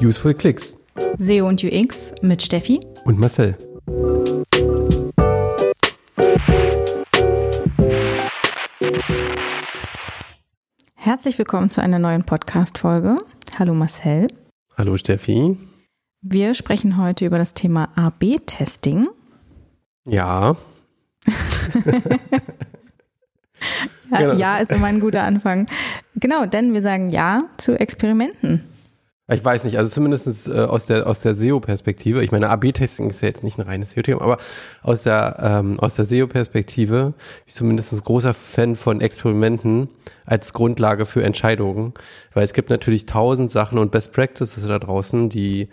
[0.00, 0.76] Useful Clicks.
[1.18, 3.58] SEO und UX mit Steffi und Marcel.
[10.94, 13.16] Herzlich willkommen zu einer neuen Podcast-Folge.
[13.58, 14.28] Hallo Marcel.
[14.76, 15.56] Hallo Steffi.
[16.20, 19.08] Wir sprechen heute über das Thema AB-Testing.
[20.06, 20.54] Ja.
[24.10, 24.34] ja, genau.
[24.34, 25.66] ja, ist immer ein guter Anfang.
[26.14, 28.62] Genau, denn wir sagen Ja zu Experimenten.
[29.30, 32.24] Ich weiß nicht, also zumindest äh, aus der aus der SEO-Perspektive.
[32.24, 34.38] Ich meine, AB-Testing ist ja jetzt nicht ein reines SEO-Thema, aber
[34.82, 39.90] aus der ähm, aus der SEO-Perspektive bin ich zumindest ein großer Fan von Experimenten
[40.24, 41.92] als Grundlage für Entscheidungen,
[42.32, 45.68] weil es gibt natürlich tausend Sachen und Best Practices da draußen, die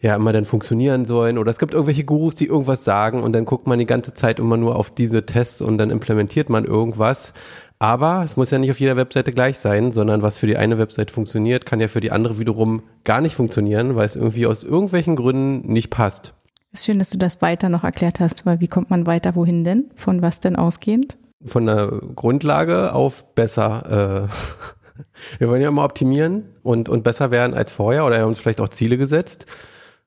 [0.00, 3.44] ja immer dann funktionieren sollen oder es gibt irgendwelche Gurus, die irgendwas sagen und dann
[3.44, 7.34] guckt man die ganze Zeit immer nur auf diese Tests und dann implementiert man irgendwas.
[7.82, 10.76] Aber es muss ja nicht auf jeder Webseite gleich sein, sondern was für die eine
[10.76, 14.62] Webseite funktioniert, kann ja für die andere wiederum gar nicht funktionieren, weil es irgendwie aus
[14.62, 16.34] irgendwelchen Gründen nicht passt.
[16.72, 19.64] Ist schön, dass du das weiter noch erklärt hast, weil wie kommt man weiter wohin
[19.64, 19.90] denn?
[19.96, 21.16] Von was denn ausgehend?
[21.42, 24.28] Von der Grundlage auf besser.
[24.28, 28.28] Äh, wir wollen ja immer optimieren und, und besser werden als vorher oder wir haben
[28.28, 29.46] uns vielleicht auch Ziele gesetzt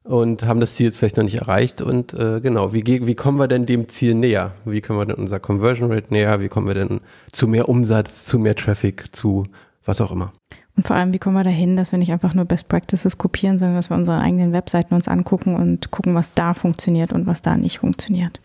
[0.04, 1.82] und haben das Ziel jetzt vielleicht noch nicht erreicht.
[1.82, 4.54] Und äh, genau, wie, wie kommen wir denn dem Ziel näher?
[4.66, 6.40] Wie können wir denn unser Conversion Rate näher?
[6.40, 7.00] Wie kommen wir denn
[7.32, 9.48] zu mehr Umsatz, zu mehr Traffic, zu
[9.86, 10.34] was auch immer?
[10.76, 13.60] Und vor allem, wie kommen wir dahin, dass wir nicht einfach nur Best Practices kopieren,
[13.60, 17.42] sondern dass wir unsere eigenen Webseiten uns angucken und gucken, was da funktioniert und was
[17.42, 18.42] da nicht funktioniert.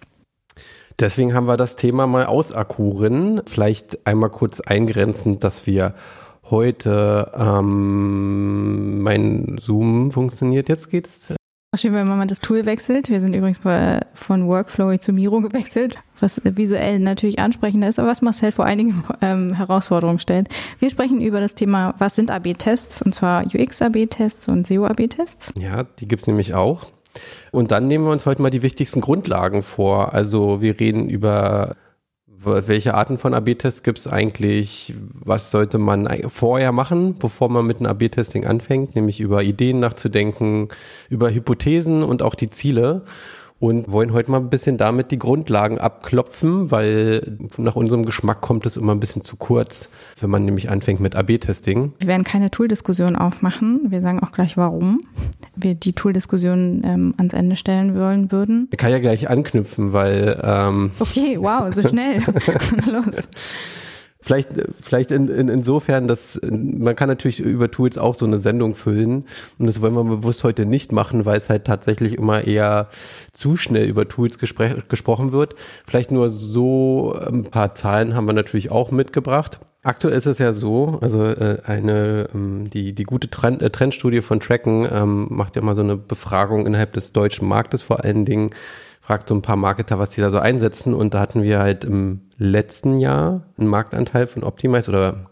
[1.01, 3.41] Deswegen haben wir das Thema mal ausakkuren.
[3.47, 5.95] Vielleicht einmal kurz eingrenzen, dass wir
[6.51, 10.69] heute ähm, mein Zoom funktioniert.
[10.69, 11.29] Jetzt geht's
[11.77, 13.11] Schön, wenn man das Tool wechselt.
[13.11, 18.23] Wir sind übrigens von Workflow zu Miro gewechselt, was visuell natürlich ansprechender ist, aber was
[18.23, 20.49] Marcel vor einigen ähm, Herausforderungen stellt.
[20.79, 25.53] Wir sprechen über das Thema, was sind AB-Tests, und zwar UX-AB-Tests und SEO-AB-Tests.
[25.59, 26.87] Ja, die gibt's nämlich auch.
[27.51, 30.15] Und dann nehmen wir uns heute mal die wichtigsten Grundlagen vor.
[30.15, 31.77] Also wir reden über
[32.45, 34.95] welche Arten von AB-Tests gibt es eigentlich?
[35.13, 38.95] Was sollte man vorher machen, bevor man mit einem AB-Testing anfängt?
[38.95, 40.69] Nämlich über Ideen nachzudenken,
[41.09, 43.03] über Hypothesen und auch die Ziele
[43.61, 48.67] und wollen heute mal ein bisschen damit die Grundlagen abklopfen, weil nach unserem Geschmack kommt
[48.67, 49.89] es immer ein bisschen zu kurz,
[50.21, 51.93] wenn man nämlich anfängt mit AB-Testing.
[51.99, 53.87] Wir werden keine Tool-Diskussion aufmachen.
[53.89, 55.01] Wir sagen auch gleich, warum
[55.57, 58.69] wir die Tool-Diskussion ähm, ans Ende stellen wollen würden.
[58.71, 62.23] Ich kann ja gleich anknüpfen, weil ähm Okay, wow, so schnell.
[62.87, 63.29] Los.
[64.29, 64.51] Vielleicht,
[64.83, 69.25] vielleicht in, in, insofern, dass man kann natürlich über Tools auch so eine Sendung füllen
[69.59, 72.89] und das wollen wir bewusst heute nicht machen, weil es halt tatsächlich immer eher
[73.33, 75.55] zu schnell über Tools gesprochen wird.
[75.87, 79.61] Vielleicht nur so ein paar Zahlen haben wir natürlich auch mitgebracht.
[79.83, 84.21] Aktuell ist es ja so, also äh, eine ähm, die die gute Trend, äh, Trendstudie
[84.21, 88.27] von Tracken ähm, macht ja mal so eine Befragung innerhalb des deutschen Marktes vor allen
[88.27, 88.51] Dingen
[89.09, 90.93] fragt so ein paar Marketer, was die da so einsetzen.
[90.93, 95.31] Und da hatten wir halt im letzten Jahr einen Marktanteil von Optimize oder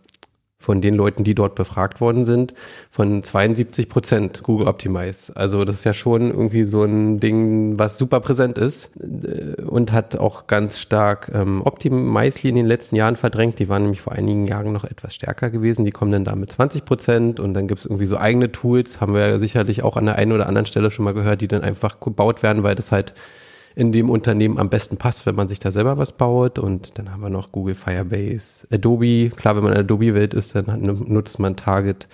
[0.59, 2.55] von den Leuten, die dort befragt worden sind,
[2.91, 5.31] von 72 Prozent Google Optimize.
[5.37, 9.93] Also das ist ja schon irgendwie so ein Ding, was super präsent ist äh, und
[9.93, 13.59] hat auch ganz stark ähm, Optimizely in den letzten Jahren verdrängt.
[13.59, 15.85] Die waren nämlich vor einigen Jahren noch etwas stärker gewesen.
[15.85, 19.03] Die kommen dann da mit 20 Prozent und dann gibt es irgendwie so eigene Tools,
[19.03, 21.49] haben wir ja sicherlich auch an der einen oder anderen Stelle schon mal gehört, die
[21.49, 23.13] dann einfach gebaut werden, weil das halt
[23.77, 26.59] in dem Unternehmen am besten passt, wenn man sich da selber was baut.
[26.59, 29.31] Und dann haben wir noch Google Firebase, Adobe.
[29.37, 32.09] Klar, wenn man in der Adobe-Welt ist, dann nutzt man Target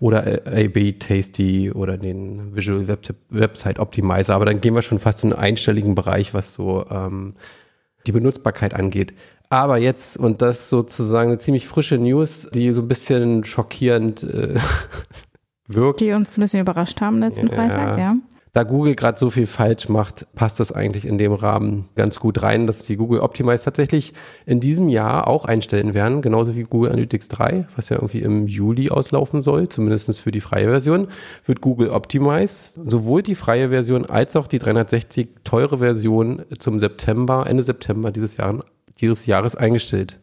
[0.00, 4.34] oder AB Tasty oder den Visual Web Website Optimizer.
[4.34, 7.34] Aber dann gehen wir schon fast in einen einstelligen Bereich, was so ähm,
[8.06, 9.14] die Benutzbarkeit angeht.
[9.48, 14.56] Aber jetzt, und das sozusagen eine ziemlich frische News, die so ein bisschen schockierend äh,
[15.68, 16.00] wirkt.
[16.00, 18.14] Die uns ein bisschen überrascht haben letzten ja, Freitag, ja
[18.58, 22.42] da Google gerade so viel falsch macht, passt das eigentlich in dem Rahmen ganz gut
[22.42, 24.14] rein, dass die Google Optimize tatsächlich
[24.46, 28.48] in diesem Jahr auch einstellen werden, genauso wie Google Analytics 3, was ja irgendwie im
[28.48, 31.06] Juli auslaufen soll, zumindest für die freie Version,
[31.44, 37.46] wird Google Optimize sowohl die freie Version als auch die 360 teure Version zum September,
[37.48, 38.64] Ende September dieses, Jahr,
[39.00, 40.18] dieses Jahres eingestellt.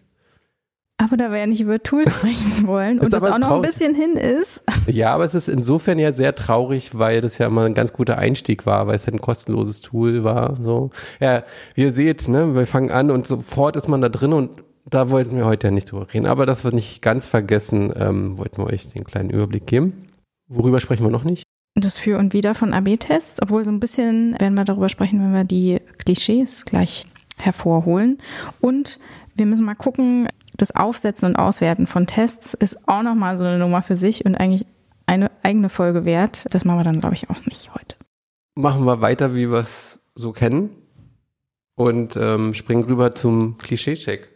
[0.97, 3.95] Aber da wir ja nicht über Tools sprechen wollen und es auch noch ein bisschen
[3.95, 4.63] hin ist.
[4.87, 8.17] Ja, aber es ist insofern ja sehr traurig, weil das ja immer ein ganz guter
[8.17, 10.55] Einstieg war, weil es halt ein kostenloses Tool war.
[10.61, 11.43] So, ja,
[11.73, 14.51] wie ihr seht, ne, wir fangen an und sofort ist man da drin und
[14.89, 16.27] da wollten wir heute ja nicht drüber reden.
[16.27, 20.09] Aber das wird nicht ganz vergessen, ähm, wollten wir euch den kleinen Überblick geben.
[20.47, 21.43] Worüber sprechen wir noch nicht?
[21.73, 25.33] Das Für und Wider von AB-Tests, obwohl so ein bisschen werden wir darüber sprechen, wenn
[25.33, 27.05] wir die Klischees gleich
[27.37, 28.19] hervorholen.
[28.61, 28.99] Und
[29.35, 33.57] wir müssen mal gucken, das Aufsetzen und Auswerten von Tests ist auch nochmal so eine
[33.57, 34.65] Nummer für sich und eigentlich
[35.05, 36.45] eine eigene Folge wert.
[36.51, 37.95] Das machen wir dann, glaube ich, auch nicht heute.
[38.55, 40.69] Machen wir weiter, wie wir es so kennen
[41.75, 44.29] und ähm, springen rüber zum Klischee-Check.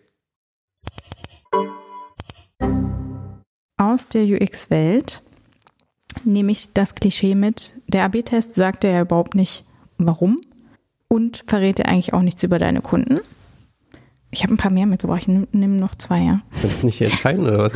[3.77, 5.23] Aus der UX-Welt
[6.25, 7.77] nehme ich das Klischee mit.
[7.87, 9.63] Der AB-Test sagt ja überhaupt nicht,
[9.97, 10.41] warum
[11.07, 13.19] und verrät dir eigentlich auch nichts über deine Kunden.
[14.31, 15.21] Ich habe ein paar mehr mitgebracht.
[15.21, 16.41] Ich nehme nehm noch zwei, ja.
[16.61, 17.73] Kannst du nicht entscheiden oder was?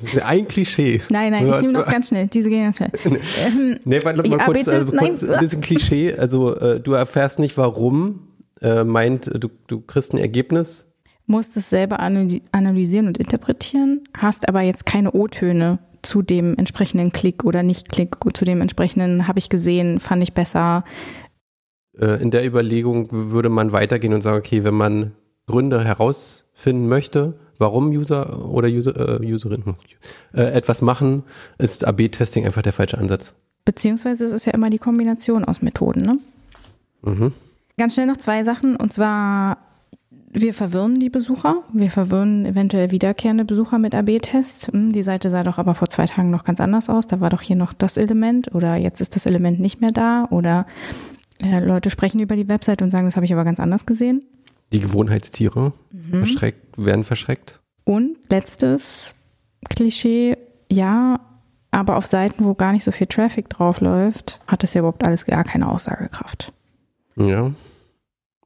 [0.00, 1.02] Das ist ein Klischee.
[1.10, 2.26] Nein, nein, ich nehme noch ganz schnell.
[2.28, 2.92] Diese gehen ganz schnell.
[3.04, 6.14] Ähm, nee, warte mal kurz, äh, kurz ein bisschen Klischee.
[6.14, 8.28] Also äh, du erfährst nicht, warum.
[8.62, 10.86] Äh, meint, du, du kriegst ein Ergebnis.
[11.26, 17.44] Musst es selber analysieren und interpretieren, hast aber jetzt keine O-Töne zu dem entsprechenden Klick
[17.44, 20.84] oder Nicht-Klick, zu dem entsprechenden habe ich gesehen, fand ich besser.
[21.98, 25.12] Äh, in der Überlegung würde man weitergehen und sagen, okay, wenn man
[25.46, 29.62] Gründe herausfinden möchte, warum User oder User, äh, Userin
[30.34, 31.24] äh, etwas machen,
[31.58, 33.34] ist AB-Testing einfach der falsche Ansatz.
[33.64, 36.18] Beziehungsweise es ist ja immer die Kombination aus Methoden, ne?
[37.02, 37.32] Mhm.
[37.76, 39.58] Ganz schnell noch zwei Sachen und zwar
[40.32, 41.64] wir verwirren die Besucher.
[41.72, 44.68] Wir verwirren eventuell wiederkehrende Besucher mit AB-Tests.
[44.68, 47.08] Hm, die Seite sah doch aber vor zwei Tagen noch ganz anders aus.
[47.08, 50.28] Da war doch hier noch das Element oder jetzt ist das Element nicht mehr da
[50.30, 50.66] oder
[51.42, 54.24] äh, Leute sprechen über die Website und sagen, das habe ich aber ganz anders gesehen.
[54.72, 56.18] Die Gewohnheitstiere mhm.
[56.18, 57.60] verschreckt, werden verschreckt.
[57.84, 59.14] Und letztes
[59.68, 60.36] Klischee,
[60.70, 61.20] ja,
[61.70, 65.24] aber auf Seiten, wo gar nicht so viel Traffic draufläuft, hat es ja überhaupt alles
[65.24, 66.52] gar keine Aussagekraft.
[67.16, 67.52] Ja.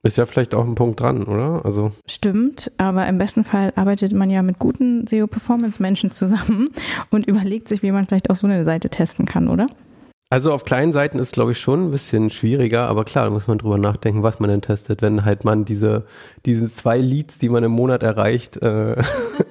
[0.03, 1.65] Ist ja vielleicht auch ein Punkt dran, oder?
[1.65, 6.69] Also Stimmt, aber im besten Fall arbeitet man ja mit guten SEO-Performance-Menschen zusammen
[7.11, 9.67] und überlegt sich, wie man vielleicht auch so eine Seite testen kann, oder?
[10.35, 13.47] Also auf kleinen Seiten ist glaube ich schon ein bisschen schwieriger, aber klar, da muss
[13.47, 16.07] man drüber nachdenken, was man denn testet, wenn halt man diese,
[16.45, 19.01] diese zwei Leads, die man im Monat erreicht, äh,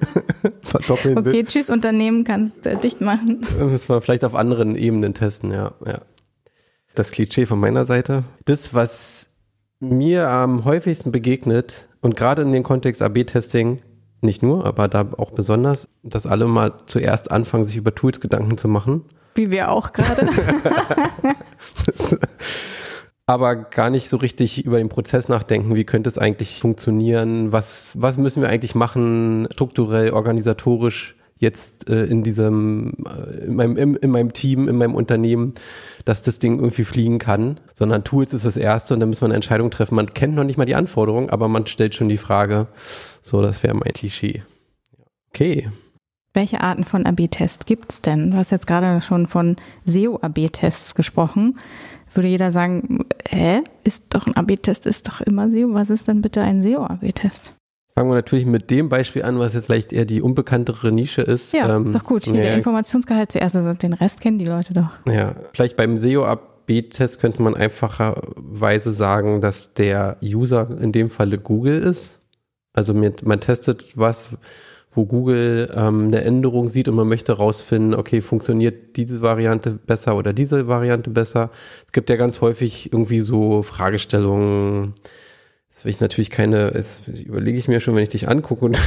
[0.60, 1.32] verdoppeln okay, will.
[1.32, 3.46] Okay, tschüss Unternehmen, kannst äh, dicht machen.
[3.58, 6.00] Müssen wir vielleicht auf anderen Ebenen testen, ja, ja.
[6.94, 8.24] Das Klischee von meiner Seite.
[8.44, 9.28] Das, was
[9.80, 13.80] mir am häufigsten begegnet und gerade in dem Kontext AB-Testing,
[14.20, 18.58] nicht nur, aber da auch besonders, dass alle mal zuerst anfangen, sich über Tools Gedanken
[18.58, 20.28] zu machen wie wir auch gerade.
[23.26, 27.92] aber gar nicht so richtig über den Prozess nachdenken, wie könnte es eigentlich funktionieren, was,
[27.94, 33.96] was müssen wir eigentlich machen, strukturell, organisatorisch jetzt äh, in diesem, äh, in, meinem, in,
[33.96, 35.54] in meinem Team, in meinem Unternehmen,
[36.04, 39.30] dass das Ding irgendwie fliegen kann, sondern Tools ist das erste und dann muss man
[39.30, 39.94] eine Entscheidung treffen.
[39.94, 42.68] Man kennt noch nicht mal die Anforderungen, aber man stellt schon die Frage,
[43.20, 44.42] so, das wäre mein Klischee.
[45.30, 45.70] Okay.
[46.34, 48.32] Welche Arten von AB-Tests gibt es denn?
[48.32, 49.54] Du hast jetzt gerade schon von
[49.84, 51.58] SEO-AB-Tests gesprochen.
[52.12, 53.62] Würde jeder sagen, hä?
[53.84, 55.74] Ist doch ein AB-Test, ist doch immer SEO.
[55.74, 57.54] Was ist denn bitte ein SEO-AB-Test?
[57.94, 61.52] Fangen wir natürlich mit dem Beispiel an, was jetzt vielleicht eher die unbekanntere Nische ist.
[61.52, 62.24] Ja, ähm, ist doch gut.
[62.24, 64.90] Hier ja, der Informationsgehalt zuerst, also den Rest kennen die Leute doch.
[65.06, 71.80] Ja, vielleicht beim SEO-AB-Test könnte man einfacherweise sagen, dass der User in dem Falle Google
[71.80, 72.18] ist.
[72.72, 74.36] Also man testet was,
[74.94, 80.16] wo Google ähm, eine Änderung sieht und man möchte rausfinden, okay, funktioniert diese Variante besser
[80.16, 81.50] oder diese Variante besser.
[81.86, 84.94] Es gibt ja ganz häufig irgendwie so Fragestellungen.
[85.72, 88.78] Das will ich natürlich keine, das überlege ich mir schon, wenn ich dich angucke und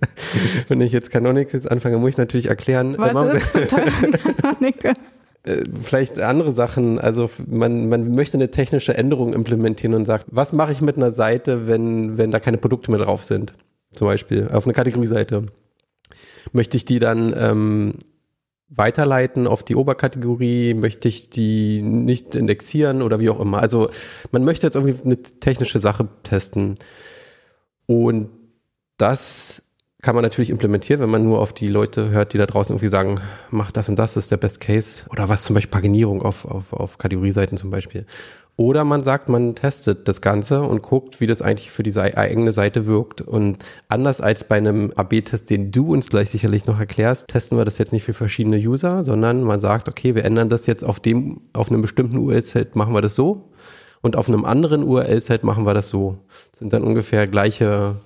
[0.68, 2.96] wenn ich jetzt Canonical anfange, muss ich natürlich erklären.
[2.98, 4.10] Was ist zum Teufel
[4.42, 4.94] Canonical?
[5.44, 6.98] Äh, vielleicht andere Sachen.
[6.98, 11.12] Also man, man möchte eine technische Änderung implementieren und sagt, was mache ich mit einer
[11.12, 13.54] Seite, wenn, wenn da keine Produkte mehr drauf sind?
[13.98, 15.46] Zum Beispiel, auf eine Kategorieseite,
[16.52, 17.94] möchte ich die dann ähm,
[18.68, 23.58] weiterleiten auf die Oberkategorie, möchte ich die nicht indexieren oder wie auch immer.
[23.58, 23.90] Also
[24.30, 26.78] man möchte jetzt irgendwie eine technische Sache testen.
[27.86, 28.30] Und
[28.98, 29.62] das
[30.00, 32.88] kann man natürlich implementieren, wenn man nur auf die Leute hört, die da draußen irgendwie
[32.88, 35.06] sagen, mach das und das, das ist der Best Case.
[35.10, 38.06] Oder was zum Beispiel Paginierung auf, auf, auf Kategorieseiten zum Beispiel.
[38.58, 42.52] Oder man sagt, man testet das Ganze und guckt, wie das eigentlich für die eigene
[42.52, 43.20] Seite wirkt.
[43.20, 47.64] Und anders als bei einem AB-Test, den du uns gleich sicherlich noch erklärst, testen wir
[47.64, 50.98] das jetzt nicht für verschiedene User, sondern man sagt, okay, wir ändern das jetzt auf
[50.98, 53.52] dem, auf einem bestimmten URL-Set machen wir das so
[54.02, 56.18] und auf einem anderen URL-Set machen wir das so.
[56.50, 58.00] Das sind dann ungefähr gleiche,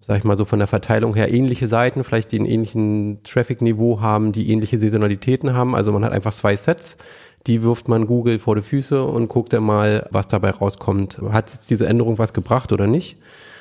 [0.00, 4.00] sag ich mal so von der Verteilung her ähnliche Seiten, vielleicht die einen ähnlichen Traffic-Niveau
[4.00, 5.74] haben, die ähnliche Saisonalitäten haben.
[5.74, 6.96] Also man hat einfach zwei Sets
[7.46, 11.18] die wirft man Google vor die Füße und guckt dann mal, was dabei rauskommt.
[11.30, 13.18] Hat jetzt diese Änderung was gebracht oder nicht?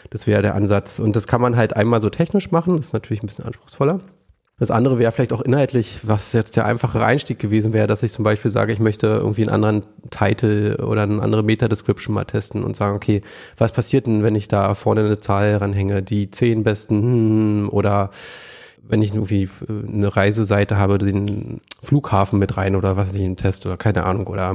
[0.09, 0.99] Das wäre der Ansatz.
[0.99, 4.01] Und das kann man halt einmal so technisch machen, das ist natürlich ein bisschen anspruchsvoller.
[4.57, 8.13] Das andere wäre vielleicht auch inhaltlich, was jetzt der einfachere Einstieg gewesen wäre, dass ich
[8.13, 12.63] zum Beispiel sage, ich möchte irgendwie einen anderen Titel oder eine andere Meta-Description mal testen
[12.63, 13.21] und sagen, okay,
[13.57, 18.11] was passiert denn, wenn ich da vorne eine Zahl ranhänge, die zehn besten hm, oder
[18.87, 23.65] wenn ich irgendwie eine Reiseseite habe, den Flughafen mit rein oder was ich, einen Test
[23.65, 24.53] oder keine Ahnung oder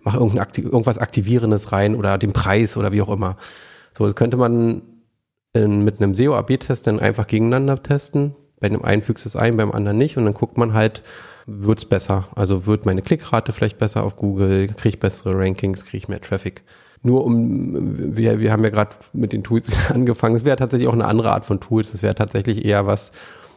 [0.00, 3.36] mache irgendein Aktiv irgendwas Aktivierendes rein oder den Preis oder wie auch immer.
[3.96, 4.82] So, das könnte man
[5.52, 8.36] in, mit einem SEO-AB-Test dann einfach gegeneinander testen.
[8.60, 11.02] Bei dem einen fügst du es ein, beim anderen nicht und dann guckt man halt,
[11.46, 12.28] wird's besser.
[12.34, 16.20] Also wird meine Klickrate vielleicht besser auf Google, kriege ich bessere Rankings, kriege ich mehr
[16.20, 16.62] Traffic.
[17.02, 20.36] Nur um, wir, wir haben ja gerade mit den Tools angefangen.
[20.36, 21.94] Es wäre tatsächlich auch eine andere Art von Tools.
[21.94, 23.10] Es wäre tatsächlich eher was,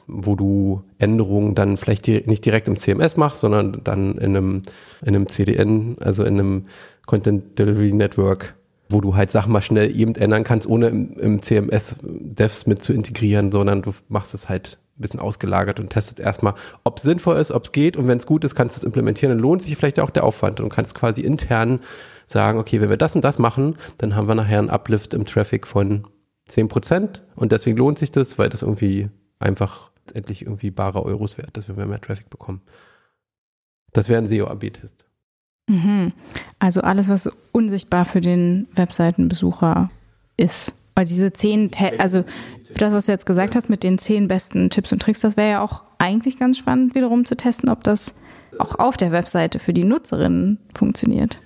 [0.07, 4.61] wo du Änderungen dann vielleicht nicht direkt im CMS machst, sondern dann in einem,
[5.01, 6.65] in einem CDN, also in einem
[7.05, 8.55] Content Delivery Network,
[8.89, 12.83] wo du halt Sachen mal schnell eben ändern kannst, ohne im, im CMS Devs mit
[12.83, 17.03] zu integrieren, sondern du machst es halt ein bisschen ausgelagert und testest erstmal, ob es
[17.03, 17.97] sinnvoll ist, ob es geht.
[17.97, 20.23] Und wenn es gut ist, kannst du es implementieren, dann lohnt sich vielleicht auch der
[20.23, 21.79] Aufwand und kannst quasi intern
[22.27, 25.25] sagen, okay, wenn wir das und das machen, dann haben wir nachher einen Uplift im
[25.25, 26.05] Traffic von
[26.49, 31.55] 10% und deswegen lohnt sich das, weil das irgendwie einfach endlich irgendwie bare Euros wert,
[31.57, 32.61] dass wir mehr, mehr Traffic bekommen.
[33.93, 35.05] Das wäre ein SEO-AB-Test.
[35.67, 36.13] Mhm.
[36.59, 39.89] Also alles, was unsichtbar für den Webseitenbesucher
[40.37, 40.73] ist.
[40.95, 42.23] Weil diese zehn, also
[42.77, 45.49] das, was du jetzt gesagt hast mit den zehn besten Tipps und Tricks, das wäre
[45.49, 48.13] ja auch eigentlich ganz spannend wiederum zu testen, ob das
[48.59, 51.39] auch auf der Webseite für die Nutzerinnen funktioniert.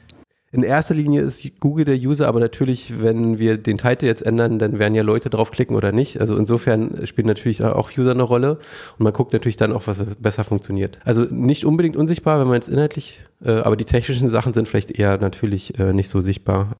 [0.51, 4.59] In erster Linie ist Google der User, aber natürlich, wenn wir den Titel jetzt ändern,
[4.59, 6.21] dann werden ja Leute draufklicken oder nicht.
[6.21, 8.59] Also insofern spielt natürlich auch User eine Rolle
[8.97, 10.99] und man guckt natürlich dann auch, was besser funktioniert.
[11.03, 14.91] Also nicht unbedingt unsichtbar, wenn man jetzt inhaltlich, äh, aber die technischen Sachen sind vielleicht
[14.91, 16.77] eher natürlich äh, nicht so sichtbar.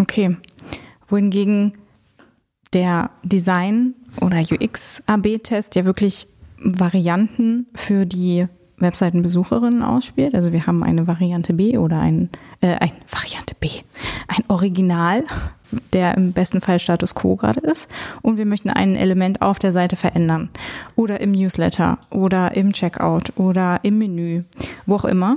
[0.00, 0.36] Okay.
[1.08, 1.72] Wohingegen
[2.72, 8.46] der Design- oder UX-AB-Test ja wirklich Varianten für die
[8.80, 10.34] Webseitenbesucherinnen ausspielt.
[10.34, 13.68] Also wir haben eine Variante B oder ein, äh, ein Variante B,
[14.28, 15.24] ein Original,
[15.92, 17.88] der im besten Fall Status Quo gerade ist.
[18.22, 20.50] Und wir möchten ein Element auf der Seite verändern.
[20.96, 24.44] Oder im Newsletter oder im Checkout oder im Menü,
[24.86, 25.36] wo auch immer.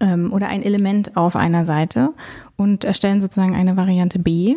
[0.00, 2.10] Ähm, oder ein Element auf einer Seite
[2.56, 4.56] und erstellen sozusagen eine Variante B,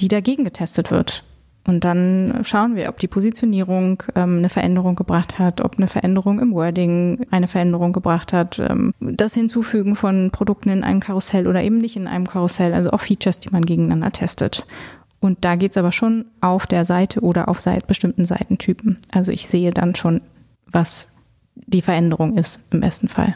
[0.00, 1.24] die dagegen getestet wird.
[1.66, 6.38] Und dann schauen wir, ob die Positionierung ähm, eine Veränderung gebracht hat, ob eine Veränderung
[6.38, 11.62] im Wording eine Veränderung gebracht hat, ähm, das Hinzufügen von Produkten in einem Karussell oder
[11.62, 14.66] eben nicht in einem Karussell, also auch Features, die man gegeneinander testet.
[15.20, 18.98] Und da geht's aber schon auf der Seite oder auf Seite, bestimmten Seitentypen.
[19.12, 20.20] Also ich sehe dann schon,
[20.66, 21.08] was
[21.54, 23.34] die Veränderung ist im besten Fall.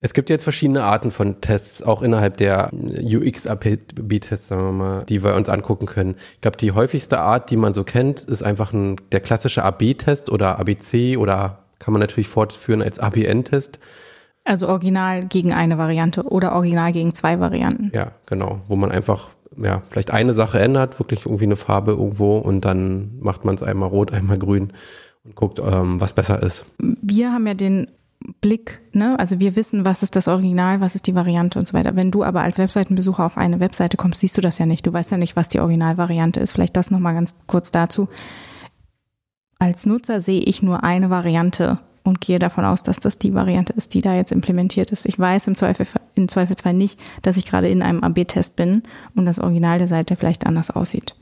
[0.00, 5.24] Es gibt jetzt verschiedene Arten von Tests, auch innerhalb der UX-AB-Tests, sagen wir mal, die
[5.24, 6.14] wir uns angucken können.
[6.34, 10.30] Ich glaube, die häufigste Art, die man so kennt, ist einfach ein, der klassische AB-Test
[10.30, 13.80] oder ABC oder kann man natürlich fortführen als ABN-Test.
[14.44, 17.90] Also original gegen eine Variante oder original gegen zwei Varianten.
[17.92, 22.38] Ja, genau, wo man einfach ja, vielleicht eine Sache ändert, wirklich irgendwie eine Farbe irgendwo
[22.38, 24.72] und dann macht man es einmal rot, einmal grün
[25.24, 26.64] und guckt, ähm, was besser ist.
[26.78, 27.90] Wir haben ja den
[28.40, 29.18] Blick, ne?
[29.18, 31.96] Also wir wissen, was ist das Original, was ist die Variante und so weiter.
[31.96, 34.86] Wenn du aber als Webseitenbesucher auf eine Webseite kommst, siehst du das ja nicht.
[34.86, 36.52] Du weißt ja nicht, was die Originalvariante ist.
[36.52, 38.08] Vielleicht das nochmal ganz kurz dazu.
[39.58, 43.72] Als Nutzer sehe ich nur eine Variante und gehe davon aus, dass das die Variante
[43.72, 45.06] ist, die da jetzt implementiert ist.
[45.06, 48.82] Ich weiß im Zweifel, im Zweifelsfall nicht, dass ich gerade in einem AB-Test bin
[49.14, 51.14] und das Original der Seite vielleicht anders aussieht.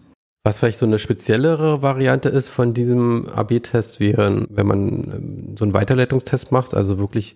[0.47, 5.65] Was vielleicht so eine speziellere Variante ist von diesem AB-Test wäre, wenn man ähm, so
[5.65, 7.35] einen Weiterleitungstest macht, also wirklich,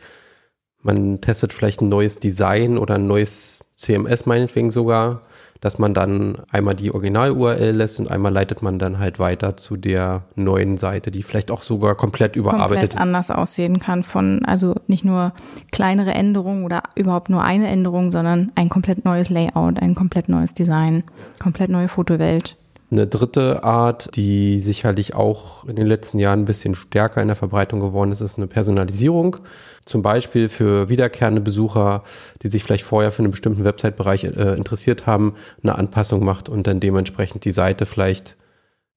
[0.81, 5.23] man testet vielleicht ein neues Design oder ein neues CMS meinetwegen sogar,
[5.61, 9.77] dass man dann einmal die Original-URL lässt und einmal leitet man dann halt weiter zu
[9.77, 14.77] der neuen Seite, die vielleicht auch sogar komplett überarbeitet komplett anders aussehen kann von, also
[14.87, 15.33] nicht nur
[15.73, 20.55] kleinere Änderungen oder überhaupt nur eine Änderung, sondern ein komplett neues Layout, ein komplett neues
[20.55, 21.03] Design,
[21.41, 22.57] komplett neue Fotowelt.
[22.93, 27.37] Eine dritte Art, die sicherlich auch in den letzten Jahren ein bisschen stärker in der
[27.37, 29.37] Verbreitung geworden ist, ist eine Personalisierung.
[29.85, 32.03] Zum Beispiel für wiederkehrende Besucher,
[32.43, 36.67] die sich vielleicht vorher für einen bestimmten Website-Bereich äh, interessiert haben, eine Anpassung macht und
[36.67, 38.37] dann dementsprechend die Seite vielleicht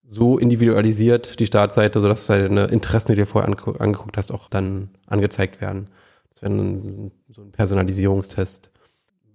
[0.08, 4.50] so individualisiert, die Startseite, sodass deine Interessen, die du dir vorher ange angeguckt hast, auch
[4.50, 5.88] dann angezeigt werden.
[6.32, 8.72] Das wäre ein, so ein Personalisierungstest.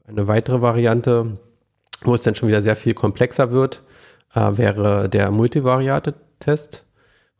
[0.08, 1.38] Eine weitere Variante,
[2.02, 3.82] wo es dann schon wieder sehr viel komplexer wird,
[4.34, 6.84] äh, wäre der Multivariate-Test,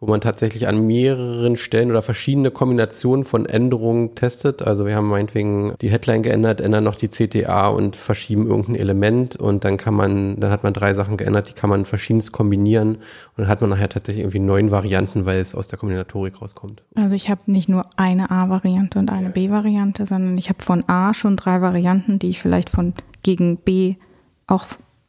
[0.01, 4.63] wo man tatsächlich an mehreren Stellen oder verschiedene Kombinationen von Änderungen testet.
[4.63, 9.35] Also wir haben meinetwegen die Headline geändert, ändern noch die CTA und verschieben irgendein Element
[9.35, 12.97] und dann kann man, dann hat man drei Sachen geändert, die kann man verschiedenst kombinieren
[12.97, 16.85] und dann hat man nachher tatsächlich irgendwie neun Varianten, weil es aus der Kombinatorik rauskommt.
[16.95, 21.13] Also ich habe nicht nur eine A-Variante und eine B-Variante, sondern ich habe von A
[21.13, 23.97] schon drei Varianten, die ich vielleicht von gegen B
[24.47, 24.65] auch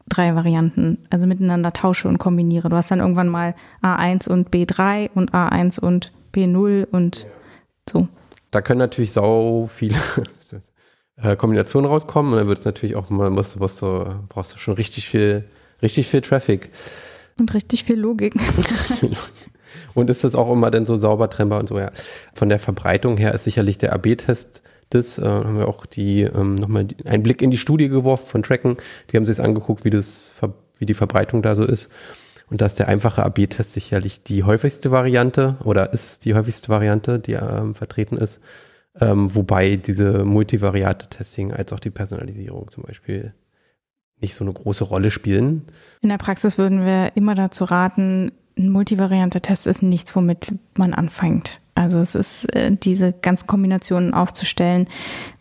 [0.10, 2.70] drei Varianten, also miteinander tausche und kombiniere.
[2.70, 7.28] Du hast dann irgendwann mal A1 und B3 und A1 und B0 und
[7.88, 8.08] so.
[8.52, 9.96] Da können natürlich sau viele
[11.22, 14.56] äh, Kombinationen rauskommen und dann wird es natürlich auch mal, musst du, musst du, brauchst
[14.56, 15.46] du schon richtig viel,
[15.82, 16.70] richtig viel Traffic.
[17.40, 18.34] Und richtig viel Logik.
[19.94, 21.92] und ist das auch immer dann so sauber trennbar und so, ja.
[22.34, 26.56] Von der Verbreitung her ist sicherlich der AB-Test das, äh, haben wir auch die, ähm,
[26.56, 28.78] nochmal einen Blick in die Studie geworfen von Tracken.
[29.10, 30.32] Die haben sich jetzt angeguckt, wie das,
[30.78, 31.90] wie die Verbreitung da so ist.
[32.50, 37.20] Und da ist der einfache AB-Test sicherlich die häufigste Variante oder ist die häufigste Variante,
[37.20, 38.40] die ähm, vertreten ist.
[39.00, 43.34] Ähm, wobei diese Multivariate-Testing als auch die Personalisierung zum Beispiel
[44.20, 45.68] nicht so eine große Rolle spielen.
[46.02, 51.62] In der Praxis würden wir immer dazu raten, ein Multivariante-Test ist nichts, womit man anfängt.
[51.80, 54.90] Also es ist äh, diese ganzen Kombinationen aufzustellen.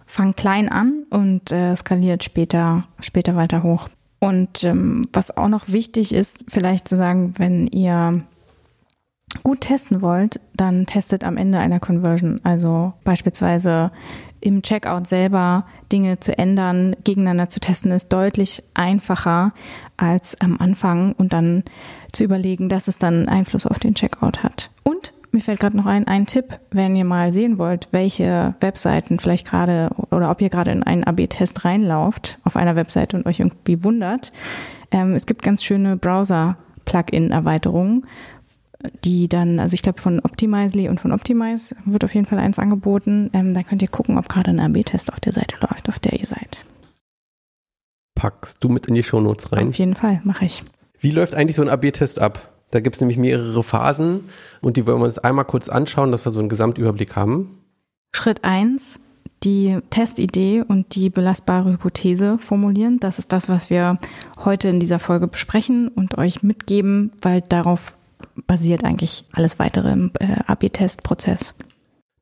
[0.06, 3.88] Fang klein an und äh, skaliert später, später weiter hoch.
[4.20, 8.22] Und ähm, was auch noch wichtig ist, vielleicht zu sagen, wenn ihr
[9.42, 12.40] gut testen wollt, dann testet am Ende einer Conversion.
[12.44, 13.90] Also beispielsweise
[14.40, 19.52] im Checkout selber Dinge zu ändern, gegeneinander zu testen, ist deutlich einfacher
[19.96, 21.64] als am Anfang und dann
[22.12, 24.70] zu überlegen, dass es dann Einfluss auf den Checkout hat.
[25.30, 29.46] Mir fällt gerade noch ein, ein Tipp, wenn ihr mal sehen wollt, welche Webseiten vielleicht
[29.46, 33.84] gerade oder ob ihr gerade in einen AB-Test reinlauft auf einer Webseite und euch irgendwie
[33.84, 34.32] wundert.
[34.90, 38.06] Ähm, es gibt ganz schöne Browser-Plugin-Erweiterungen,
[39.04, 42.58] die dann, also ich glaube von Optimizely und von Optimize wird auf jeden Fall eins
[42.58, 43.28] angeboten.
[43.34, 46.18] Ähm, da könnt ihr gucken, ob gerade ein AB-Test auf der Seite läuft, auf der
[46.18, 46.64] ihr seid.
[48.14, 49.68] Packst du mit in die Shownotes rein?
[49.68, 50.64] Auf jeden Fall, mache ich.
[50.98, 52.54] Wie läuft eigentlich so ein AB-Test ab?
[52.70, 54.28] Da gibt es nämlich mehrere Phasen
[54.60, 57.58] und die wollen wir uns einmal kurz anschauen, dass wir so einen Gesamtüberblick haben.
[58.14, 58.98] Schritt eins:
[59.42, 63.00] die Testidee und die belastbare Hypothese formulieren.
[63.00, 63.98] Das ist das, was wir
[64.44, 67.94] heute in dieser Folge besprechen und euch mitgeben, weil darauf
[68.46, 71.54] basiert eigentlich alles weitere im äh, AB-Test-Prozess.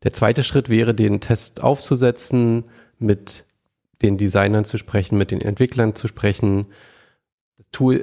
[0.02, 2.64] Der zweite Schritt wäre, den Test aufzusetzen,
[2.98, 3.44] mit
[4.02, 6.66] den Designern zu sprechen, mit den Entwicklern zu sprechen,
[7.56, 7.96] das Tool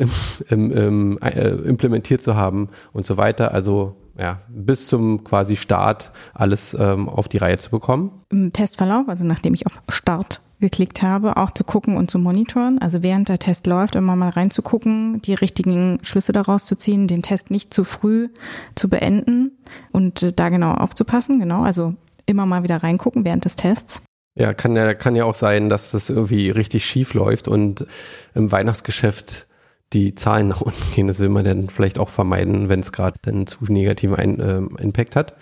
[0.49, 3.53] im, im, äh, implementiert zu haben und so weiter.
[3.53, 8.11] Also ja, bis zum quasi Start alles ähm, auf die Reihe zu bekommen.
[8.29, 12.79] Im Testverlauf, also nachdem ich auf Start geklickt habe, auch zu gucken und zu monitoren.
[12.79, 17.21] Also während der Test läuft, immer mal reinzugucken, die richtigen Schlüsse daraus zu ziehen, den
[17.21, 18.29] Test nicht zu früh
[18.73, 19.51] zu beenden
[19.91, 21.39] und äh, da genau aufzupassen.
[21.39, 24.01] Genau, also immer mal wieder reingucken während des Tests.
[24.35, 27.85] Ja, kann ja, kann ja auch sein, dass das irgendwie richtig schief läuft und
[28.33, 29.47] im Weihnachtsgeschäft
[29.93, 31.07] die Zahlen nach unten gehen.
[31.07, 34.81] Das will man dann vielleicht auch vermeiden, wenn es gerade einen zu negativen Ein äh,
[34.81, 35.35] Impact hat.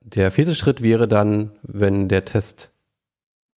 [0.00, 2.70] Der vierte Schritt wäre dann, wenn der Test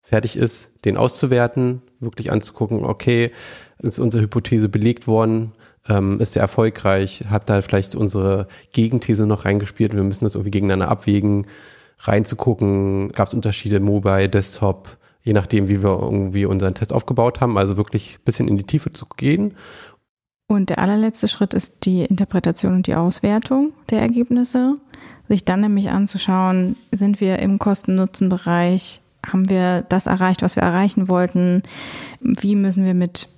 [0.01, 3.31] fertig ist, den auszuwerten, wirklich anzugucken, okay,
[3.79, 5.53] ist unsere Hypothese belegt worden,
[5.89, 10.53] ähm, ist er erfolgreich, hat da vielleicht unsere Gegenthese noch reingespielt, wir müssen das irgendwie
[10.53, 11.47] gegeneinander abwägen,
[12.01, 17.59] reinzugucken, gab es Unterschiede Mobile, Desktop, je nachdem, wie wir irgendwie unseren Test aufgebaut haben,
[17.59, 19.55] also wirklich ein bisschen in die Tiefe zu gehen.
[20.47, 24.77] Und der allerletzte Schritt ist die Interpretation und die Auswertung der Ergebnisse.
[25.29, 31.09] Sich dann nämlich anzuschauen, sind wir im Kosten-Nutzen-Bereich, haben wir das erreicht, was wir erreichen
[31.09, 31.63] wollten?
[32.21, 33.29] Wie müssen wir mit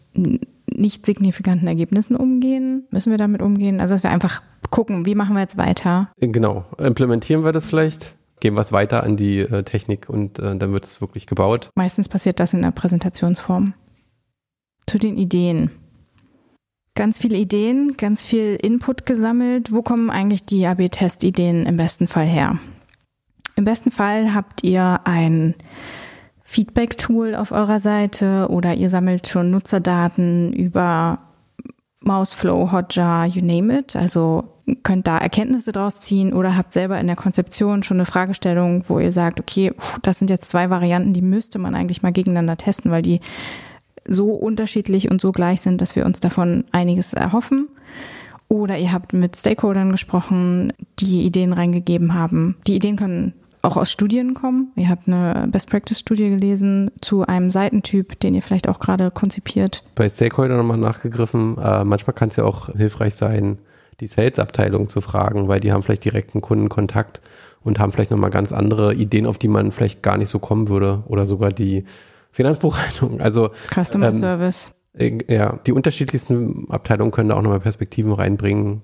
[0.66, 2.84] nicht signifikanten Ergebnissen umgehen?
[2.90, 3.80] Müssen wir damit umgehen?
[3.80, 6.12] Also, dass wir einfach gucken, wie machen wir jetzt weiter?
[6.20, 6.64] Genau.
[6.78, 8.14] Implementieren wir das vielleicht?
[8.40, 11.70] Geben wir es weiter an die äh, Technik und äh, dann wird es wirklich gebaut?
[11.74, 13.74] Meistens passiert das in der Präsentationsform.
[14.86, 15.70] Zu den Ideen.
[16.94, 19.72] Ganz viele Ideen, ganz viel Input gesammelt.
[19.72, 22.58] Wo kommen eigentlich die AB-Test-Ideen im besten Fall her?
[23.56, 25.54] Im besten Fall habt ihr ein
[26.44, 31.29] Feedback-Tool auf eurer Seite oder ihr sammelt schon Nutzerdaten über
[32.02, 33.94] Mouseflow, Hotjar, you name it.
[33.94, 34.44] Also
[34.82, 38.98] könnt da Erkenntnisse draus ziehen oder habt selber in der Konzeption schon eine Fragestellung, wo
[38.98, 42.90] ihr sagt, okay, das sind jetzt zwei Varianten, die müsste man eigentlich mal gegeneinander testen,
[42.90, 43.20] weil die
[44.06, 47.68] so unterschiedlich und so gleich sind, dass wir uns davon einiges erhoffen.
[48.48, 52.56] Oder ihr habt mit Stakeholdern gesprochen, die Ideen reingegeben haben.
[52.66, 54.72] Die Ideen können auch aus Studien kommen.
[54.76, 59.84] Ihr habt eine Best-Practice-Studie gelesen zu einem Seitentyp, den ihr vielleicht auch gerade konzipiert.
[59.94, 61.58] Bei Stakeholder nochmal nachgegriffen.
[61.58, 63.58] Äh, manchmal kann es ja auch hilfreich sein,
[64.00, 67.20] die Sales-Abteilung zu fragen, weil die haben vielleicht direkten Kundenkontakt
[67.62, 70.68] und haben vielleicht nochmal ganz andere Ideen, auf die man vielleicht gar nicht so kommen
[70.68, 71.02] würde.
[71.06, 71.84] Oder sogar die
[72.30, 73.20] Finanzbuchhaltung.
[73.20, 74.72] Also Customer ähm, Service.
[74.94, 78.82] Äh, ja, die unterschiedlichsten Abteilungen können da auch nochmal Perspektiven reinbringen,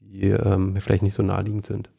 [0.00, 1.90] die ähm, vielleicht nicht so naheliegend sind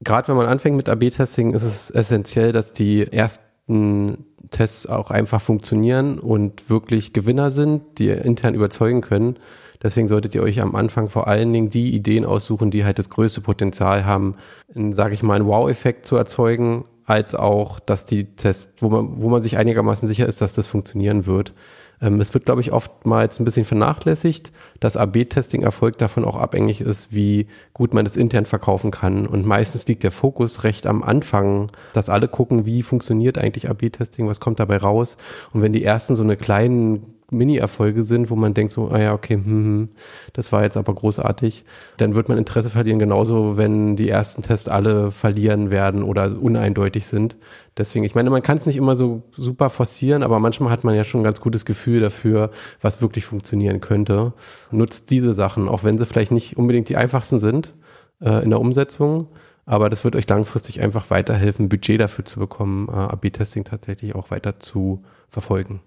[0.00, 5.10] gerade wenn man anfängt mit AB-Testing, ist es essentiell, dass die erst ersten Tests auch
[5.10, 9.36] einfach funktionieren und wirklich Gewinner sind, die intern überzeugen können.
[9.82, 13.10] Deswegen solltet ihr euch am Anfang vor allen Dingen die Ideen aussuchen, die halt das
[13.10, 14.36] größte Potenzial haben,
[14.74, 19.28] sage ich mal, einen Wow-Effekt zu erzeugen, als auch, dass die Tests, wo man, wo
[19.28, 21.52] man sich einigermaßen sicher ist, dass das funktionieren wird.
[22.00, 27.12] Ähm, es wird, glaube ich, oftmals ein bisschen vernachlässigt, dass AB-Testing-Erfolg davon auch abhängig ist,
[27.12, 29.26] wie gut man es intern verkaufen kann.
[29.26, 34.28] Und meistens liegt der Fokus recht am Anfang, dass alle gucken, wie funktioniert eigentlich AB-Testing,
[34.28, 35.16] was kommt dabei raus.
[35.52, 39.12] Und wenn die ersten so eine kleinen Mini-Erfolge sind, wo man denkt so, ah ja,
[39.12, 39.88] okay, hm, hm,
[40.32, 41.64] das war jetzt aber großartig,
[41.98, 47.06] dann wird man Interesse verlieren, genauso wenn die ersten Tests alle verlieren werden oder uneindeutig
[47.06, 47.36] sind.
[47.76, 50.94] Deswegen, ich meine, man kann es nicht immer so super forcieren, aber manchmal hat man
[50.94, 54.32] ja schon ein ganz gutes Gefühl dafür, was wirklich funktionieren könnte.
[54.70, 57.74] Nutzt diese Sachen, auch wenn sie vielleicht nicht unbedingt die einfachsten sind
[58.20, 59.28] äh, in der Umsetzung.
[59.66, 64.30] Aber das wird euch langfristig einfach weiterhelfen, Budget dafür zu bekommen, äh, AB-Testing tatsächlich auch
[64.30, 65.82] weiter zu verfolgen.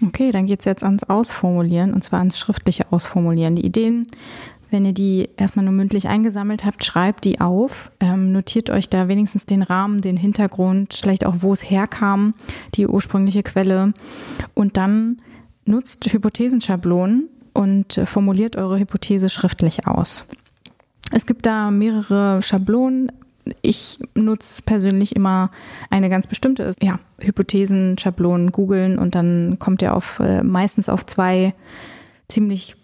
[0.00, 3.56] Okay, dann geht es jetzt ans Ausformulieren und zwar ans schriftliche Ausformulieren.
[3.56, 4.06] Die Ideen,
[4.70, 9.06] wenn ihr die erstmal nur mündlich eingesammelt habt, schreibt die auf, ähm, notiert euch da
[9.08, 12.34] wenigstens den Rahmen, den Hintergrund, vielleicht auch, wo es herkam,
[12.74, 13.92] die ursprüngliche Quelle
[14.54, 15.18] und dann
[15.66, 20.26] nutzt Hypothesenschablonen und formuliert eure Hypothese schriftlich aus.
[21.12, 23.12] Es gibt da mehrere Schablonen
[23.62, 25.50] ich nutze persönlich immer
[25.90, 31.06] eine ganz bestimmte, ja, Hypothesen, Schablonen googeln und dann kommt ihr auf äh, meistens auf
[31.06, 31.54] zwei
[32.28, 32.76] ziemlich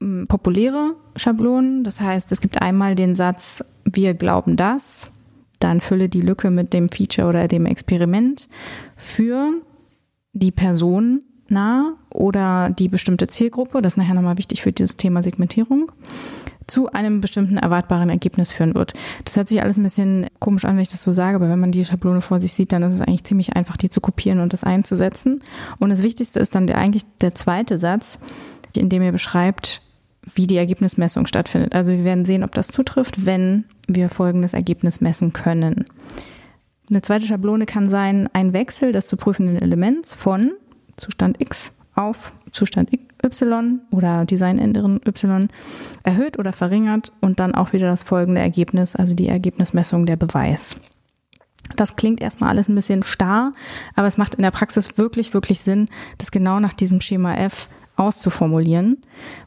[0.00, 1.84] äh, populäre Schablonen.
[1.84, 5.10] Das heißt, es gibt einmal den Satz, wir glauben das,
[5.58, 8.48] dann fülle die Lücke mit dem Feature oder dem Experiment
[8.96, 9.52] für
[10.32, 13.82] die Person nah oder die bestimmte Zielgruppe.
[13.82, 15.90] Das ist nachher nochmal wichtig für dieses Thema Segmentierung
[16.68, 18.92] zu einem bestimmten erwartbaren Ergebnis führen wird.
[19.24, 21.58] Das hört sich alles ein bisschen komisch an, wenn ich das so sage, aber wenn
[21.58, 24.40] man die Schablone vor sich sieht, dann ist es eigentlich ziemlich einfach, die zu kopieren
[24.40, 25.40] und das einzusetzen.
[25.78, 28.20] Und das Wichtigste ist dann der, eigentlich der zweite Satz,
[28.76, 29.82] in dem ihr beschreibt,
[30.34, 31.74] wie die Ergebnismessung stattfindet.
[31.74, 35.86] Also wir werden sehen, ob das zutrifft, wenn wir folgendes Ergebnis messen können.
[36.90, 40.52] Eine zweite Schablone kann sein, ein Wechsel des zu prüfenden Elements von
[40.96, 42.90] Zustand X auf Zustand
[43.24, 45.48] Y oder Designänderung Y
[46.04, 50.76] erhöht oder verringert und dann auch wieder das folgende Ergebnis, also die Ergebnismessung der Beweis.
[51.76, 53.52] Das klingt erstmal alles ein bisschen starr,
[53.94, 57.68] aber es macht in der Praxis wirklich, wirklich Sinn, das genau nach diesem Schema F
[57.98, 58.98] auszuformulieren,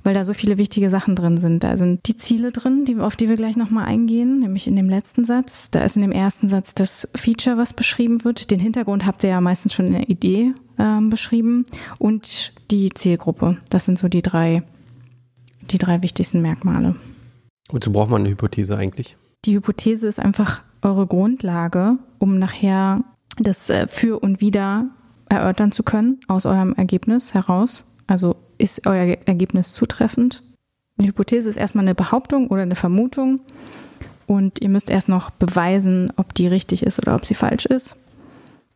[0.04, 1.64] weil da so viele wichtige Sachen drin sind.
[1.64, 4.90] Da sind die Ziele drin, die, auf die wir gleich nochmal eingehen, nämlich in dem
[4.90, 5.72] letzten Satz.
[5.72, 8.52] Da ist in dem ersten Satz das Feature, was beschrieben wird.
[8.52, 11.66] Den Hintergrund habt ihr ja meistens schon in der Idee ähm, beschrieben
[11.98, 13.58] und die Zielgruppe.
[13.70, 14.64] Das sind so die drei,
[15.70, 16.96] die drei wichtigsten Merkmale.
[17.70, 19.16] Wozu braucht man eine Hypothese eigentlich?
[19.46, 23.04] Die Hypothese ist einfach eure Grundlage, um nachher
[23.40, 24.88] das äh, Für und Wider
[25.30, 27.86] erörtern zu können aus eurem Ergebnis heraus.
[28.12, 30.44] Also ist euer Ergebnis zutreffend?
[31.00, 33.40] Eine Hypothese ist erstmal eine Behauptung oder eine Vermutung
[34.28, 37.96] und ihr müsst erst noch beweisen, ob die richtig ist oder ob sie falsch ist.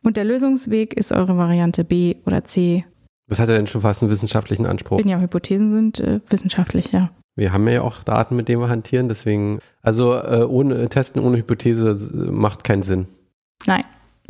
[0.02, 2.86] Und der Lösungsweg ist eure Variante B oder C.
[3.28, 5.04] Das hat ja denn schon fast einen wissenschaftlichen Anspruch.
[5.04, 7.10] Ja, Hypothesen sind äh, wissenschaftlich, ja.
[7.34, 11.36] Wir haben ja auch Daten, mit denen wir hantieren, deswegen, also äh, ohne Testen ohne
[11.36, 11.94] Hypothese
[12.32, 13.06] macht keinen Sinn.
[13.66, 13.84] Nein,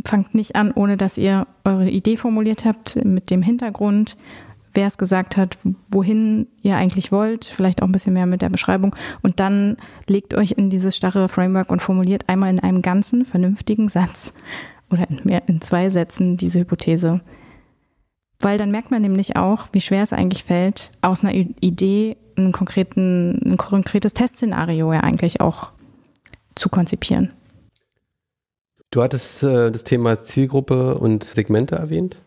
[0.04, 4.16] fangt nicht an, ohne dass ihr eure Idee formuliert habt, mit dem Hintergrund,
[4.76, 5.58] wer es gesagt hat,
[5.88, 8.94] wohin ihr eigentlich wollt, vielleicht auch ein bisschen mehr mit der Beschreibung.
[9.22, 13.88] Und dann legt euch in dieses starre Framework und formuliert einmal in einem ganzen, vernünftigen
[13.88, 14.32] Satz
[14.90, 17.20] oder in, mehr, in zwei Sätzen diese Hypothese.
[18.40, 22.52] Weil dann merkt man nämlich auch, wie schwer es eigentlich fällt, aus einer Idee einen
[22.52, 25.72] konkreten, ein konkretes Testszenario ja eigentlich auch
[26.54, 27.30] zu konzipieren.
[28.90, 32.18] Du hattest äh, das Thema Zielgruppe und Segmente erwähnt.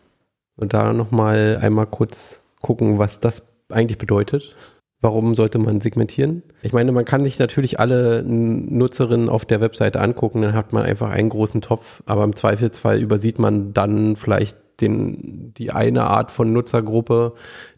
[0.56, 4.56] Und da nochmal einmal kurz gucken, was das eigentlich bedeutet.
[5.02, 6.42] Warum sollte man segmentieren?
[6.62, 10.84] Ich meine, man kann sich natürlich alle Nutzerinnen auf der Webseite angucken, dann hat man
[10.84, 16.30] einfach einen großen Topf, aber im Zweifelsfall übersieht man dann vielleicht den, die eine Art
[16.30, 17.34] von Nutzergruppe,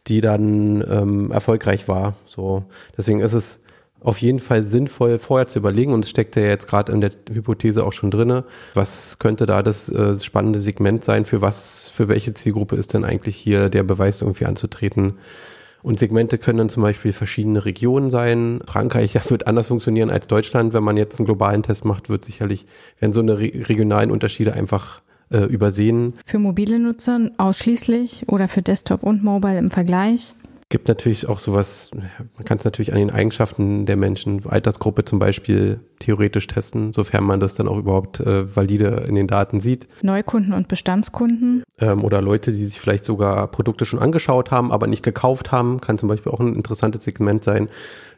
[0.09, 2.15] die dann ähm, erfolgreich war.
[2.27, 2.65] So,
[2.97, 3.61] deswegen ist es
[4.03, 7.11] auf jeden Fall sinnvoll, vorher zu überlegen, und es steckt ja jetzt gerade in der
[7.33, 12.09] Hypothese auch schon drinne, was könnte da das äh, spannende Segment sein, für was, für
[12.09, 15.15] welche Zielgruppe ist denn eigentlich hier der Beweis irgendwie anzutreten.
[15.83, 18.61] Und Segmente können dann zum Beispiel verschiedene Regionen sein.
[18.67, 20.73] Frankreich ja, wird anders funktionieren als Deutschland.
[20.73, 22.67] Wenn man jetzt einen globalen Test macht, wird sicherlich,
[23.01, 26.15] werden so eine re regionalen Unterschiede einfach äh, übersehen.
[26.25, 30.35] Für mobile Nutzer ausschließlich oder für Desktop und Mobile im Vergleich?
[30.73, 35.19] Gibt natürlich auch sowas, man kann es natürlich an den Eigenschaften der Menschen, Altersgruppe zum
[35.19, 39.87] Beispiel, theoretisch testen, sofern man das dann auch überhaupt äh, valide in den Daten sieht.
[40.01, 41.63] Neukunden und Bestandskunden.
[41.79, 45.83] Ähm, oder Leute, die sich vielleicht sogar Produkte schon angeschaut haben, aber nicht gekauft haben,
[45.83, 47.69] kann zum Beispiel auch ein interessantes Segment sein.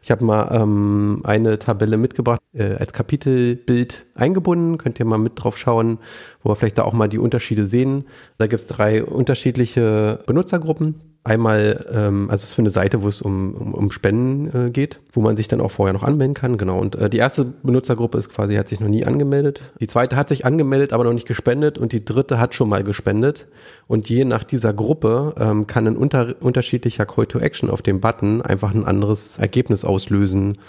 [0.01, 5.33] Ich habe mal ähm, eine Tabelle mitgebracht, äh, als Kapitelbild eingebunden, könnt ihr mal mit
[5.35, 5.99] drauf schauen,
[6.41, 8.05] wo wir vielleicht da auch mal die Unterschiede sehen.
[8.37, 13.07] Da gibt es drei unterschiedliche Benutzergruppen Einmal, ähm, also es ist für eine Seite, wo
[13.07, 16.35] es um, um, um Spenden äh, geht, wo man sich dann auch vorher noch anmelden
[16.35, 16.77] kann, genau.
[16.77, 19.63] Und äh, die erste Benutzergruppe ist quasi, hat sich noch nie angemeldet.
[19.81, 22.83] Die zweite hat sich angemeldet, aber noch nicht gespendet und die dritte hat schon mal
[22.83, 23.47] gespendet.
[23.87, 28.01] Und je nach dieser Gruppe ähm, kann ein unter, unterschiedlicher Call to Action auf dem
[28.01, 30.59] Button einfach ein anderes Ergebnis auslösen.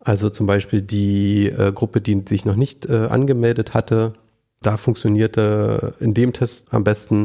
[0.00, 4.12] Also zum Beispiel die äh, Gruppe, die sich noch nicht äh, angemeldet hatte,
[4.60, 7.24] da funktionierte in dem Test am besten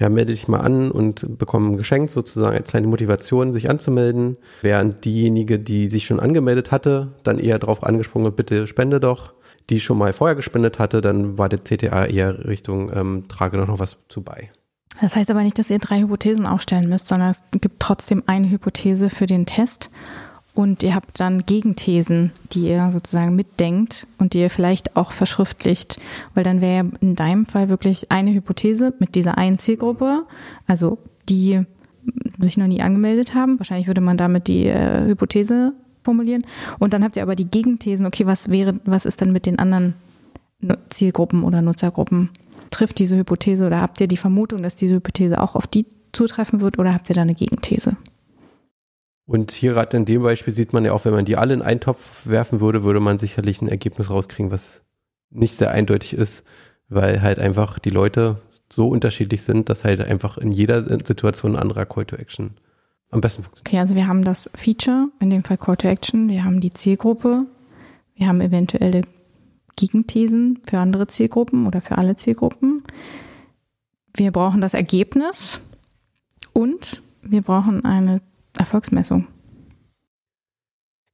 [0.00, 4.38] ja, melde dich mal an und bekomme ein Geschenk sozusagen, eine kleine Motivation, sich anzumelden.
[4.62, 9.34] Während diejenige, die sich schon angemeldet hatte, dann eher darauf angesprungen bitte spende doch.
[9.68, 13.68] Die schon mal vorher gespendet hatte, dann war der CTA eher Richtung, ähm, trage doch
[13.68, 14.50] noch was zu bei.
[15.02, 18.50] Das heißt aber nicht, dass ihr drei Hypothesen aufstellen müsst, sondern es gibt trotzdem eine
[18.50, 19.90] Hypothese für den Test
[20.54, 26.00] und ihr habt dann Gegenthesen, die ihr sozusagen mitdenkt und die ihr vielleicht auch verschriftlicht,
[26.34, 30.26] weil dann wäre in deinem Fall wirklich eine Hypothese mit dieser einen Zielgruppe,
[30.66, 31.62] also die
[32.40, 33.58] sich noch nie angemeldet haben.
[33.58, 36.44] Wahrscheinlich würde man damit die äh, Hypothese formulieren.
[36.78, 39.58] Und dann habt ihr aber die Gegenthesen, okay, was wäre, was ist denn mit den
[39.58, 39.94] anderen
[40.88, 42.30] Zielgruppen oder Nutzergruppen?
[42.70, 46.60] Trifft diese Hypothese oder habt ihr die Vermutung, dass diese Hypothese auch auf die zutreffen
[46.60, 47.96] wird oder habt ihr da eine Gegenthese?
[49.30, 51.62] Und hier gerade in dem Beispiel sieht man ja auch, wenn man die alle in
[51.62, 54.82] einen Topf werfen würde, würde man sicherlich ein Ergebnis rauskriegen, was
[55.30, 56.42] nicht sehr eindeutig ist,
[56.88, 61.62] weil halt einfach die Leute so unterschiedlich sind, dass halt einfach in jeder Situation ein
[61.62, 62.56] anderer Call to Action
[63.10, 63.68] am besten funktioniert.
[63.68, 66.72] Okay, also wir haben das Feature, in dem Fall Call to Action, wir haben die
[66.72, 67.46] Zielgruppe,
[68.16, 69.02] wir haben eventuelle
[69.76, 72.82] Gegenthesen für andere Zielgruppen oder für alle Zielgruppen.
[74.12, 75.60] Wir brauchen das Ergebnis
[76.52, 78.22] und wir brauchen eine
[78.60, 79.26] Erfolgsmessung.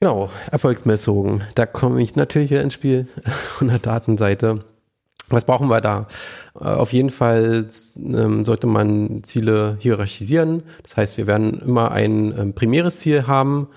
[0.01, 1.45] Genau, Erfolgsmessungen.
[1.55, 4.61] Da komme ich natürlich ins Spiel von der Datenseite.
[5.29, 6.09] Was brauchen wir da?
[6.55, 7.65] Äh, auf jeden Fall
[7.97, 10.65] ähm, sollte man Ziele hierarchisieren.
[10.83, 13.69] Das heißt, wir werden immer ein ähm, primäres Ziel haben.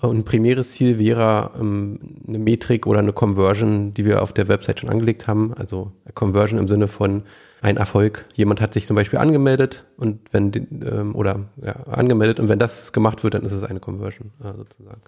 [0.00, 4.48] Und ein primäres Ziel wäre ähm, eine Metrik oder eine Conversion, die wir auf der
[4.48, 5.52] Website schon angelegt haben.
[5.54, 7.24] Also Conversion im Sinne von
[7.60, 8.26] ein Erfolg.
[8.34, 12.92] Jemand hat sich zum Beispiel angemeldet und wenn ähm, oder ja, angemeldet und wenn das
[12.92, 15.02] gemacht wird, dann ist es eine Conversion äh, sozusagen.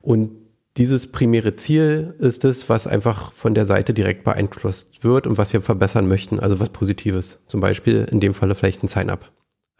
[0.00, 0.30] Und
[0.76, 5.52] dieses primäre Ziel ist es, was einfach von der Seite direkt beeinflusst wird und was
[5.52, 7.38] wir verbessern möchten, also was Positives.
[7.46, 9.30] Zum Beispiel in dem Falle vielleicht ein Sign-up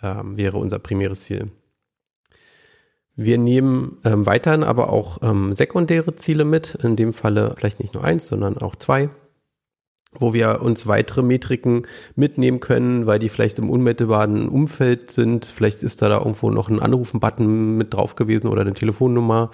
[0.03, 1.51] ähm, wäre unser primäres Ziel.
[3.23, 7.93] Wir nehmen ähm, weiterhin aber auch ähm, sekundäre Ziele mit, in dem Falle vielleicht nicht
[7.93, 9.11] nur eins, sondern auch zwei
[10.19, 15.45] wo wir uns weitere Metriken mitnehmen können, weil die vielleicht im unmittelbaren Umfeld sind.
[15.45, 19.53] Vielleicht ist da, da irgendwo noch ein Anrufen-Button mit drauf gewesen oder eine Telefonnummer.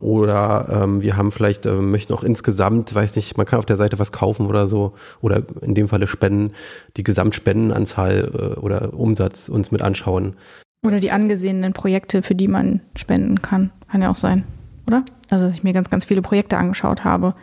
[0.00, 3.76] Oder ähm, wir haben vielleicht, äh, möchten auch insgesamt, weiß nicht, man kann auf der
[3.76, 4.94] Seite was kaufen oder so.
[5.20, 6.52] Oder in dem Falle Spenden,
[6.96, 10.36] die Gesamtspendenanzahl äh, oder Umsatz uns mit anschauen.
[10.84, 13.70] Oder die angesehenen Projekte, für die man spenden kann.
[13.90, 14.44] Kann ja auch sein,
[14.86, 15.04] oder?
[15.30, 17.34] Also, dass ich mir ganz, ganz viele Projekte angeschaut habe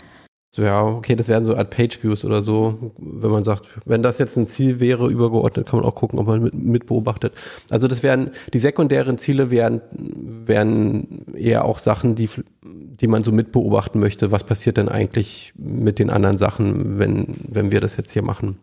[0.56, 4.19] so, ja, okay, das wären so Art Page-Views oder so, wenn man sagt, wenn das
[4.19, 7.34] jetzt ein Ziel wäre, übergeordnet, kann man auch gucken, ob man mit, mit beobachtet.
[7.69, 12.30] Also das wären, die sekundären Ziele wären, wären eher auch Sachen, die,
[12.63, 14.32] die man so mit beobachten möchte.
[14.32, 18.58] Was passiert denn eigentlich mit den anderen Sachen, wenn, wenn wir das jetzt hier machen?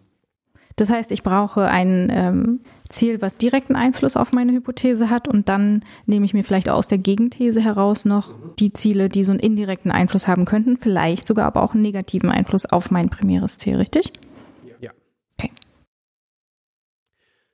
[0.76, 5.48] Das heißt, ich brauche ein ähm, Ziel, was direkten Einfluss auf meine Hypothese hat und
[5.48, 9.40] dann nehme ich mir vielleicht aus der Gegenthese heraus noch die Ziele, die so einen
[9.40, 13.76] indirekten Einfluss haben könnten, vielleicht sogar aber auch einen negativen Einfluss auf mein primäres Ziel,
[13.76, 14.12] richtig?
[14.80, 14.90] Ja.
[15.38, 15.50] Okay.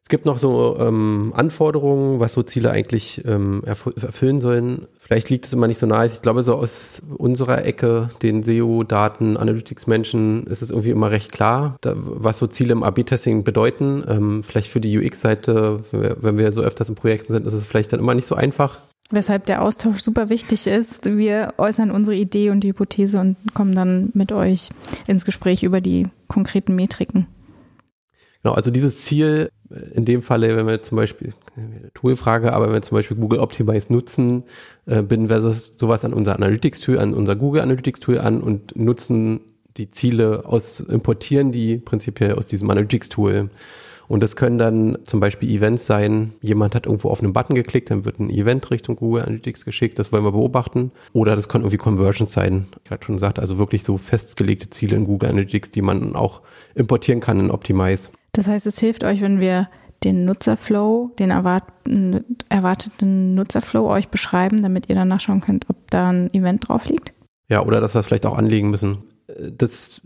[0.09, 4.87] Es gibt noch so ähm, Anforderungen, was so Ziele eigentlich ähm, erfüllen sollen.
[4.99, 6.07] Vielleicht liegt es immer nicht so nahe.
[6.07, 11.77] Ich glaube, so aus unserer Ecke, den SEO-Daten, Analytics-Menschen, ist es irgendwie immer recht klar,
[11.83, 14.03] da, was so Ziele im AB-Testing bedeuten.
[14.09, 17.93] Ähm, vielleicht für die UX-Seite, wenn wir so öfters in Projekten sind, ist es vielleicht
[17.93, 18.79] dann immer nicht so einfach.
[19.11, 21.05] Weshalb der Austausch super wichtig ist.
[21.05, 24.71] Wir äußern unsere Idee und die Hypothese und kommen dann mit euch
[25.07, 27.27] ins Gespräch über die konkreten Metriken.
[28.43, 29.51] Genau, also dieses Ziel,
[29.95, 31.35] in dem Falle, wenn wir zum Beispiel,
[31.95, 34.45] Toolfrage, aber wenn wir zum Beispiel Google Optimize nutzen,
[34.87, 39.41] äh, binden wir sowas an unser Analytics-Tool, an unser Google Analytics-Tool an und nutzen
[39.77, 43.51] die Ziele aus, importieren die prinzipiell aus diesem Analytics-Tool.
[44.09, 47.91] Und das können dann zum Beispiel Events sein, jemand hat irgendwo auf einen Button geklickt,
[47.91, 50.93] dann wird ein Event Richtung Google Analytics geschickt, das wollen wir beobachten.
[51.13, 54.97] Oder das können irgendwie Conversions sein, ich hatte schon gesagt, also wirklich so festgelegte Ziele
[54.97, 56.41] in Google Analytics, die man auch
[56.75, 58.09] importieren kann in Optimize.
[58.39, 59.69] Das heißt, es hilft euch, wenn wir
[60.05, 66.33] den Nutzerflow, den erwarteten Nutzerflow euch beschreiben, damit ihr dann nachschauen könnt, ob da ein
[66.33, 67.13] Event drauf liegt?
[67.49, 68.99] Ja, oder dass wir es vielleicht auch anlegen müssen.
[69.27, 70.01] Das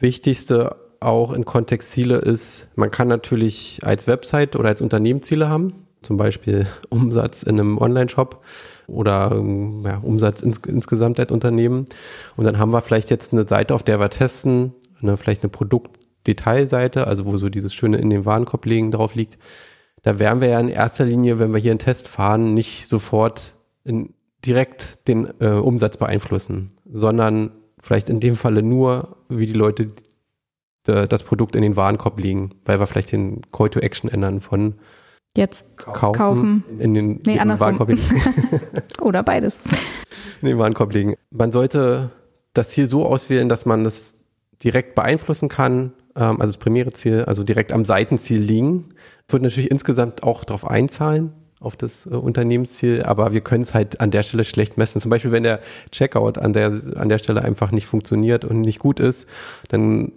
[0.00, 5.48] Wichtigste auch in Kontext Ziele ist, man kann natürlich als Website oder als Unternehmen Ziele
[5.48, 8.42] haben, zum Beispiel Umsatz in einem Online-Shop
[8.88, 9.40] oder
[9.84, 11.86] ja, Umsatz ins, insgesamt als Unternehmen.
[12.36, 15.50] Und dann haben wir vielleicht jetzt eine Seite, auf der wir testen, eine, vielleicht eine
[16.20, 19.38] Produktdetailseite, also wo so dieses schöne in den Warenkorb legen drauf liegt.
[20.02, 23.54] Da wären wir ja in erster Linie, wenn wir hier einen Test fahren, nicht sofort
[23.84, 29.90] in, direkt den äh, Umsatz beeinflussen, sondern vielleicht in dem Falle nur, wie die Leute
[30.84, 34.76] das Produkt in den Warenkorb legen, weil wir vielleicht den Call to Action ändern von
[35.36, 36.64] jetzt kaufen, kaufen.
[36.78, 38.02] in den, nee, in den Warenkorb legen.
[39.02, 39.60] Oder beides.
[40.40, 41.14] In den Warenkorb legen.
[41.30, 42.10] Man sollte
[42.54, 44.16] das Ziel so auswählen, dass man das
[44.64, 48.90] direkt beeinflussen kann, also das primäre Ziel, also direkt am Seitenziel liegen.
[49.28, 54.00] Wird natürlich insgesamt auch darauf einzahlen, auf das äh, Unternehmensziel, aber wir können es halt
[54.00, 55.00] an der Stelle schlecht messen.
[55.00, 55.60] Zum Beispiel, wenn der
[55.92, 59.28] Checkout an der, an der Stelle einfach nicht funktioniert und nicht gut ist,
[59.68, 60.12] dann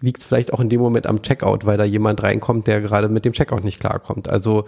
[0.00, 3.08] liegt es vielleicht auch in dem Moment am Checkout, weil da jemand reinkommt, der gerade
[3.08, 4.28] mit dem Checkout nicht klarkommt.
[4.28, 4.66] Also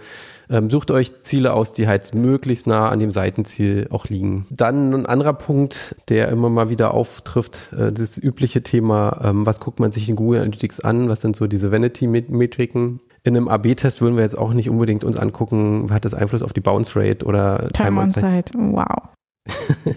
[0.49, 4.45] ähm, sucht euch Ziele aus, die halt möglichst nah an dem Seitenziel auch liegen.
[4.49, 9.61] Dann ein anderer Punkt, der immer mal wieder auftrifft, äh, das übliche Thema, ähm, was
[9.61, 12.99] guckt man sich in Google Analytics an, was sind so diese Vanity-Metriken.
[13.23, 16.53] In einem AB-Test würden wir jetzt auch nicht unbedingt uns angucken, hat das Einfluss auf
[16.53, 18.53] die Bounce Rate oder Time, Time on Site.
[18.55, 19.09] Wow.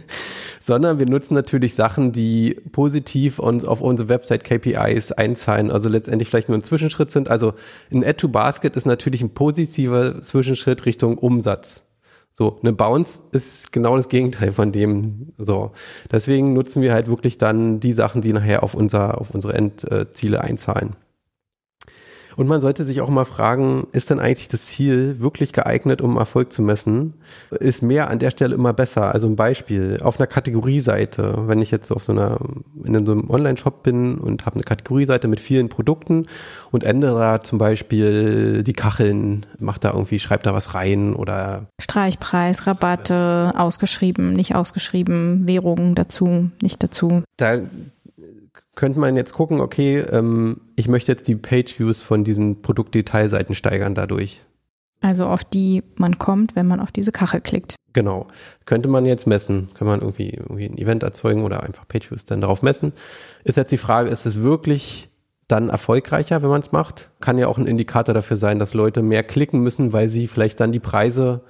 [0.65, 6.31] sondern wir nutzen natürlich Sachen, die positiv uns auf unsere Website KPIs einzahlen, also letztendlich
[6.31, 7.29] vielleicht nur ein Zwischenschritt sind.
[7.29, 7.53] Also
[7.93, 11.83] ein Add-to-Basket ist natürlich ein positiver Zwischenschritt Richtung Umsatz.
[12.33, 15.33] So, eine Bounce ist genau das Gegenteil von dem.
[15.37, 15.73] So,
[16.11, 20.41] deswegen nutzen wir halt wirklich dann die Sachen, die nachher auf unser, auf unsere Endziele
[20.41, 20.97] einzahlen.
[22.37, 26.17] Und man sollte sich auch mal fragen, ist denn eigentlich das Ziel wirklich geeignet, um
[26.17, 27.15] Erfolg zu messen?
[27.51, 29.13] Ist mehr an der Stelle immer besser?
[29.13, 32.39] Also ein Beispiel, auf einer Kategorieseite, wenn ich jetzt auf so einer,
[32.83, 36.27] in so einem Online-Shop bin und habe eine Kategorieseite mit vielen Produkten
[36.71, 41.67] und ändere da zum Beispiel die Kacheln, macht da irgendwie, schreibt da was rein oder
[41.81, 47.23] Streichpreis, Rabatte, ausgeschrieben, nicht ausgeschrieben, Währungen dazu, nicht dazu.
[47.37, 47.59] Da
[48.75, 53.95] könnte man jetzt gucken, okay, ähm, ich möchte jetzt die Page-Views von diesen Produktdetailseiten steigern
[53.95, 54.43] dadurch.
[55.01, 57.77] Also auf die man kommt, wenn man auf diese Kachel klickt.
[57.93, 58.27] Genau.
[58.65, 59.69] Könnte man jetzt messen.
[59.75, 62.93] Kann man irgendwie, irgendwie ein Event erzeugen oder einfach Page-Views dann darauf messen.
[63.45, 65.11] Ist jetzt die Frage, ist es wirklich
[65.47, 67.11] dann erfolgreicher, wenn man es macht?
[67.21, 70.59] Kann ja auch ein Indikator dafür sein, dass Leute mehr klicken müssen, weil sie vielleicht
[70.59, 71.43] dann die Preise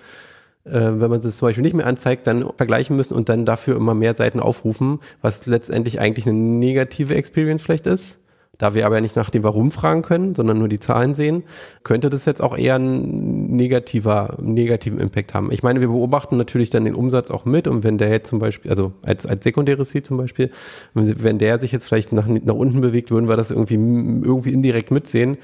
[0.65, 3.95] wenn man es zum Beispiel nicht mehr anzeigt, dann vergleichen müssen und dann dafür immer
[3.95, 8.19] mehr Seiten aufrufen, was letztendlich eigentlich eine negative Experience vielleicht ist.
[8.57, 11.43] Da wir aber nicht nach dem Warum fragen können, sondern nur die Zahlen sehen,
[11.83, 15.51] könnte das jetzt auch eher einen negativer, negativen Impact haben.
[15.51, 18.39] Ich meine, wir beobachten natürlich dann den Umsatz auch mit und wenn der jetzt zum
[18.39, 20.51] Beispiel, also als, als sekundäres Ziel zum Beispiel,
[20.95, 24.93] wenn der sich jetzt vielleicht nach, nach unten bewegt, würden wir das irgendwie, irgendwie indirekt
[24.93, 25.37] mitsehen.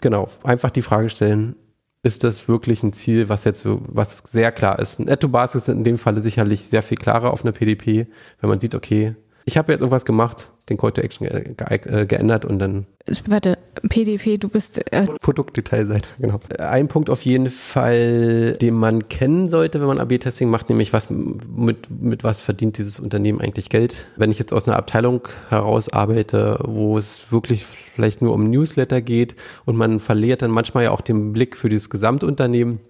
[0.00, 1.56] Genau, einfach die Frage stellen,
[2.04, 5.00] ist das wirklich ein Ziel, was jetzt was sehr klar ist.
[5.00, 8.06] Add-to-Basket ist in dem Falle sicherlich sehr viel klarer auf einer PDP,
[8.40, 12.06] wenn man sieht, okay, ich habe jetzt irgendwas gemacht, den Call to Action ge ge
[12.06, 12.86] geändert und dann.
[13.26, 14.80] Warte, PDP, du bist.
[14.92, 16.40] Äh Produktdetailseite, genau.
[16.58, 21.10] Ein Punkt auf jeden Fall, den man kennen sollte, wenn man AB-Testing macht, nämlich was
[21.10, 24.06] mit, mit was verdient dieses Unternehmen eigentlich Geld.
[24.16, 29.02] Wenn ich jetzt aus einer Abteilung heraus arbeite, wo es wirklich vielleicht nur um Newsletter
[29.02, 32.80] geht und man verliert dann manchmal ja auch den Blick für dieses Gesamtunternehmen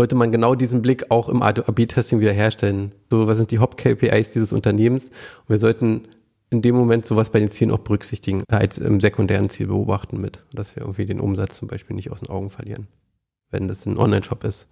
[0.00, 2.92] sollte man genau diesen Blick auch im AB-Testing wiederherstellen.
[3.10, 5.08] So, was sind die Hop-KPIs dieses Unternehmens?
[5.08, 6.08] Und wir sollten
[6.48, 10.42] in dem Moment sowas bei den Zielen auch berücksichtigen, als im sekundären Ziel beobachten mit,
[10.54, 12.86] dass wir irgendwie den Umsatz zum Beispiel nicht aus den Augen verlieren,
[13.50, 14.68] wenn das ein Online-Shop ist.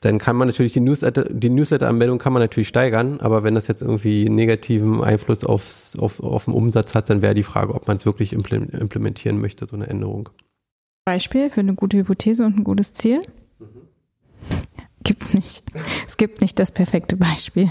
[0.00, 3.68] Dann kann man natürlich die Newsletter, die Newsletter-Anmeldung kann man natürlich steigern, aber wenn das
[3.68, 7.86] jetzt irgendwie negativen Einfluss aufs, auf, auf den Umsatz hat, dann wäre die Frage, ob
[7.86, 10.30] man es wirklich implementieren möchte, so eine Änderung.
[11.04, 13.20] Beispiel für eine gute Hypothese und ein gutes Ziel?
[15.04, 15.62] Gibt's nicht.
[16.06, 17.70] Es gibt nicht das perfekte Beispiel.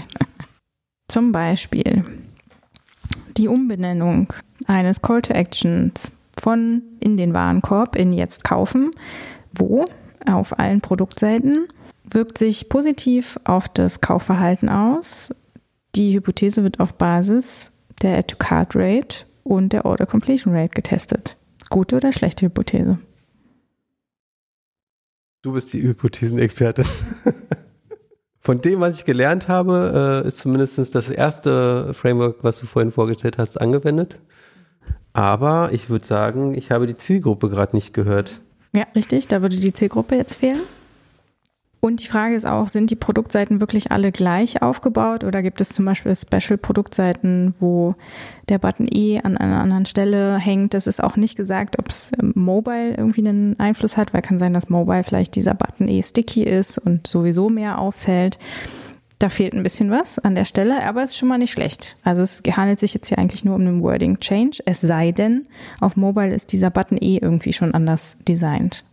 [1.08, 2.04] Zum Beispiel
[3.36, 4.32] die Umbenennung
[4.66, 8.90] eines Call to Actions von in den Warenkorb in jetzt kaufen,
[9.54, 9.84] wo
[10.26, 11.68] auf allen Produktseiten
[12.10, 15.30] wirkt sich positiv auf das Kaufverhalten aus.
[15.94, 17.70] Die Hypothese wird auf Basis
[18.02, 21.36] der Add-to-Card Rate und der Order Completion Rate getestet.
[21.70, 22.98] Gute oder schlechte Hypothese?
[25.48, 26.84] Du bist die Hypothesenexpertin.
[28.38, 32.92] Von dem, was ich gelernt habe, äh, ist zumindest das erste Framework, was du vorhin
[32.92, 34.20] vorgestellt hast, angewendet.
[35.14, 38.42] Aber ich würde sagen, ich habe die Zielgruppe gerade nicht gehört.
[38.76, 39.26] Ja, richtig.
[39.28, 40.60] Da würde die Zielgruppe jetzt fehlen.
[41.80, 45.68] Und die Frage ist auch, sind die Produktseiten wirklich alle gleich aufgebaut oder gibt es
[45.68, 47.94] zum Beispiel Special-Produktseiten, wo
[48.48, 50.74] der Button E an einer anderen Stelle hängt?
[50.74, 54.40] Das ist auch nicht gesagt, ob es ähm, Mobile irgendwie einen Einfluss hat, weil kann
[54.40, 58.40] sein, dass Mobile vielleicht dieser Button E sticky ist und sowieso mehr auffällt.
[59.20, 61.96] Da fehlt ein bisschen was an der Stelle, aber es ist schon mal nicht schlecht.
[62.02, 65.46] Also es handelt sich jetzt hier eigentlich nur um einen Wording Change, es sei denn,
[65.80, 68.84] auf Mobile ist dieser Button E irgendwie schon anders designt.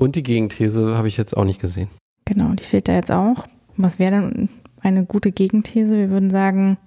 [0.00, 1.88] Und die Gegenthese habe ich jetzt auch nicht gesehen.
[2.24, 3.46] Genau, die fehlt da jetzt auch.
[3.76, 4.48] Was wäre denn
[4.80, 5.98] eine gute Gegenthese?
[5.98, 6.78] Wir würden sagen,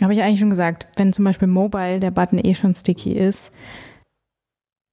[0.00, 3.52] habe ich eigentlich schon gesagt, wenn zum Beispiel Mobile der Button eh schon sticky ist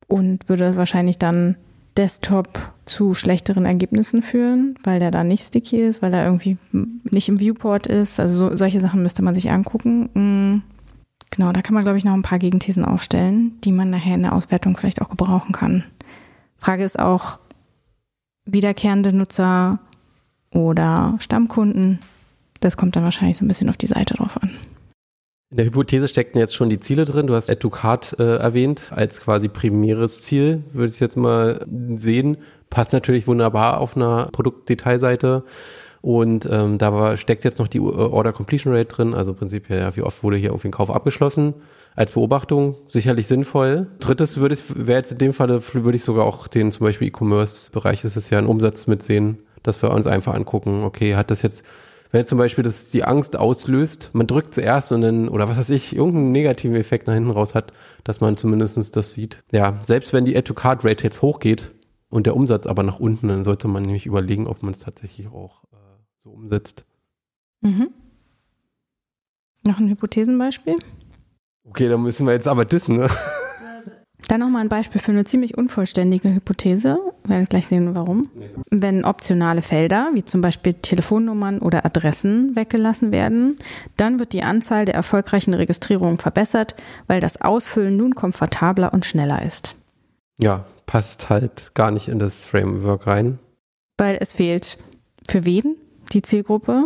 [0.07, 1.55] und würde das wahrscheinlich dann
[1.97, 7.29] Desktop zu schlechteren Ergebnissen führen, weil der da nicht sticky ist, weil er irgendwie nicht
[7.29, 8.19] im Viewport ist.
[8.19, 10.09] Also so, solche Sachen müsste man sich angucken.
[10.15, 10.63] Mm,
[11.29, 14.23] genau, da kann man, glaube ich, noch ein paar Gegenthesen aufstellen, die man nachher in
[14.23, 15.83] der Auswertung vielleicht auch gebrauchen kann.
[16.59, 17.39] Frage ist auch,
[18.45, 19.79] wiederkehrende Nutzer
[20.51, 21.99] oder Stammkunden.
[22.59, 24.51] Das kommt dann wahrscheinlich so ein bisschen auf die Seite drauf an.
[25.51, 27.25] In der Hypothese steckten jetzt schon die Ziele drin.
[27.25, 32.37] Du hast Educard äh, erwähnt als quasi primäres Ziel, würde ich jetzt mal sehen.
[32.69, 35.43] Passt natürlich wunderbar auf einer Produktdetailseite.
[36.01, 39.95] Und ähm, da war, steckt jetzt noch die Order Completion Rate drin, also prinzipiell, ja,
[39.95, 41.55] wie oft wurde hier irgendwie ein Kauf abgeschlossen
[41.95, 43.87] als Beobachtung sicherlich sinnvoll.
[43.99, 47.09] Drittes würde ich, wäre jetzt in dem Falle, würde ich sogar auch den zum Beispiel
[47.09, 51.41] E-Commerce-Bereich, ist es ja ein Umsatz mitsehen, dass wir uns einfach angucken, okay, hat das
[51.41, 51.63] jetzt,
[52.11, 55.57] wenn jetzt zum Beispiel das die Angst auslöst, man drückt zuerst und dann, oder was
[55.57, 57.73] weiß ich, irgendeinen negativen Effekt nach hinten raus hat,
[58.05, 59.43] dass man zumindestens das sieht.
[59.51, 61.71] Ja, selbst wenn die Add-to-Card-Rate jetzt hochgeht
[62.09, 65.27] und der Umsatz aber nach unten, dann sollte man nämlich überlegen, ob man es tatsächlich
[65.27, 65.75] auch äh,
[66.19, 66.85] so umsetzt.
[67.61, 67.89] Mhm.
[69.65, 70.75] Noch ein Hypothesenbeispiel?
[71.65, 73.09] Okay, dann müssen wir jetzt aber dissen, ne?
[74.27, 76.99] Dann nochmal ein Beispiel für eine ziemlich unvollständige Hypothese.
[77.23, 78.29] Wir werden gleich sehen, warum.
[78.69, 83.57] Wenn optionale Felder, wie zum Beispiel Telefonnummern oder Adressen, weggelassen werden,
[83.97, 86.75] dann wird die Anzahl der erfolgreichen Registrierungen verbessert,
[87.07, 89.75] weil das Ausfüllen nun komfortabler und schneller ist.
[90.37, 93.39] Ja, passt halt gar nicht in das Framework rein.
[93.97, 94.77] Weil es fehlt
[95.27, 95.75] für wen
[96.13, 96.83] die Zielgruppe?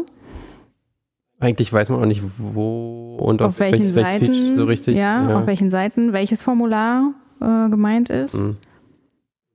[1.39, 4.95] Eigentlich weiß man auch nicht, wo und auf, auf welchen welches, Seiten, welches so richtig.
[4.95, 8.36] Ja, ja, auf welchen Seiten welches Formular äh, gemeint ist.
[8.36, 8.57] Mhm.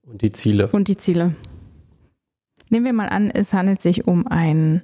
[0.03, 0.69] Und die Ziele.
[0.69, 1.35] Und die Ziele.
[2.71, 4.83] Nehmen wir mal an, es handelt sich um ein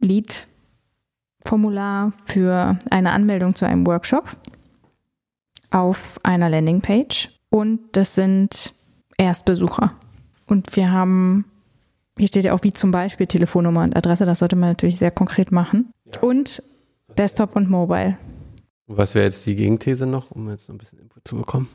[0.00, 4.36] Lead-Formular für eine Anmeldung zu einem Workshop
[5.70, 7.30] auf einer Landingpage.
[7.50, 8.74] Und das sind
[9.16, 9.94] Erstbesucher.
[10.46, 11.44] Und wir haben
[12.18, 15.10] hier steht ja auch wie zum Beispiel Telefonnummer und Adresse, das sollte man natürlich sehr
[15.10, 15.92] konkret machen.
[16.12, 16.20] Ja.
[16.20, 16.62] Und
[17.18, 18.16] Desktop und Mobile.
[18.86, 21.68] Was wäre jetzt die Gegenthese noch, um jetzt ein bisschen Input zu bekommen?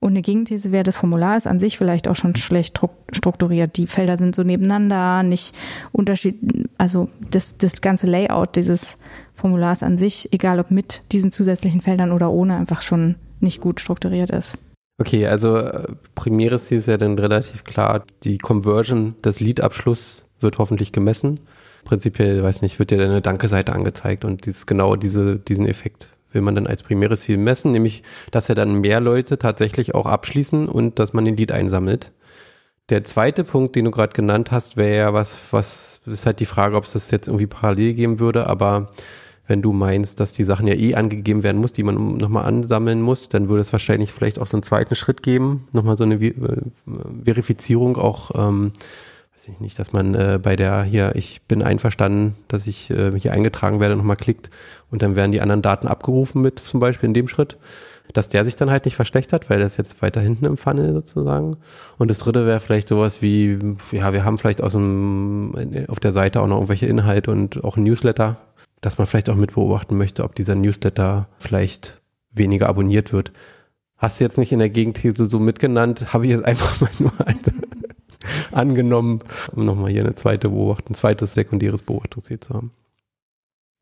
[0.00, 2.80] Und eine Gegenthese wäre, das Formular ist an sich vielleicht auch schon schlecht
[3.10, 3.76] strukturiert.
[3.76, 5.56] Die Felder sind so nebeneinander, nicht
[5.90, 6.38] unterschied,
[6.78, 8.96] also das, das ganze Layout dieses
[9.34, 13.80] Formulars an sich, egal ob mit diesen zusätzlichen Feldern oder ohne, einfach schon nicht gut
[13.80, 14.56] strukturiert ist.
[15.00, 15.86] Okay, also äh,
[16.16, 21.40] primäres Ziel ist ja dann relativ klar, die Conversion des Lead-Abschluss wird hoffentlich gemessen.
[21.84, 26.10] Prinzipiell, weiß nicht, wird ja dann eine Danke-Seite angezeigt und dieses, genau diese, diesen Effekt
[26.32, 30.06] will man dann als primäres Ziel messen, nämlich, dass ja dann mehr Leute tatsächlich auch
[30.06, 32.12] abschließen und dass man den Lead einsammelt.
[32.90, 36.46] Der zweite Punkt, den du gerade genannt hast, wäre ja was, was, ist halt die
[36.46, 38.90] Frage, ob es das jetzt irgendwie parallel geben würde, aber
[39.48, 43.00] wenn du meinst, dass die Sachen ja eh angegeben werden muss, die man nochmal ansammeln
[43.00, 46.14] muss, dann würde es wahrscheinlich vielleicht auch so einen zweiten Schritt geben, nochmal so eine
[46.16, 46.34] äh,
[47.24, 48.72] Verifizierung auch, ähm,
[49.34, 53.18] weiß ich nicht, dass man äh, bei der hier, ich bin einverstanden, dass ich äh,
[53.18, 54.50] hier eingetragen werde, nochmal klickt
[54.90, 57.56] und dann werden die anderen Daten abgerufen mit zum Beispiel in dem Schritt,
[58.12, 61.56] dass der sich dann halt nicht verschlechtert, weil das jetzt weiter hinten im Funnel sozusagen.
[61.98, 63.58] Und das dritte wäre vielleicht sowas wie,
[63.92, 65.54] ja, wir haben vielleicht aus dem,
[65.88, 68.36] auf der Seite auch noch irgendwelche Inhalte und auch ein Newsletter,
[68.80, 72.00] dass man vielleicht auch mit beobachten möchte, ob dieser Newsletter vielleicht
[72.30, 73.32] weniger abonniert wird.
[73.96, 77.12] Hast du jetzt nicht in der Gegenthese so mitgenannt, habe ich jetzt einfach mal nur
[78.52, 79.20] angenommen,
[79.52, 82.72] um nochmal hier eine zweite Beobachtung, ein zweites sekundäres Beobachtungsziel zu haben.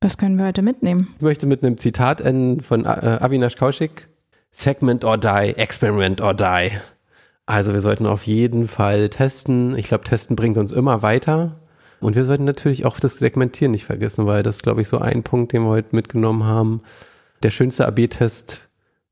[0.00, 1.08] Das können wir heute mitnehmen.
[1.16, 4.08] Ich möchte mit einem Zitat enden von äh, Avinash Kaushik.
[4.52, 6.70] Segment or die, experiment or die.
[7.44, 9.76] Also wir sollten auf jeden Fall testen.
[9.76, 11.60] Ich glaube, testen bringt uns immer weiter.
[12.00, 15.22] Und wir sollten natürlich auch das Segmentieren nicht vergessen, weil das, glaube ich, so ein
[15.22, 16.82] Punkt, den wir heute mitgenommen haben.
[17.42, 18.60] Der schönste AB-Test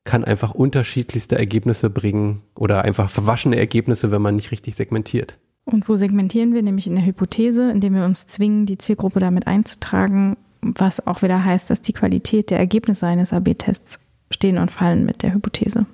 [0.04, 5.38] kann einfach unterschiedlichste Ergebnisse bringen oder einfach verwaschene Ergebnisse, wenn man nicht richtig segmentiert.
[5.64, 6.62] Und wo segmentieren wir?
[6.62, 11.42] Nämlich in der Hypothese, indem wir uns zwingen, die Zielgruppe damit einzutragen, was auch wieder
[11.42, 13.98] heißt, dass die Qualität der Ergebnisse eines AB-Tests
[14.30, 15.86] stehen und fallen mit der Hypothese.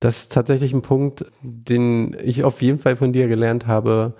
[0.00, 4.14] Das ist tatsächlich ein Punkt, den ich auf jeden Fall von dir gelernt habe.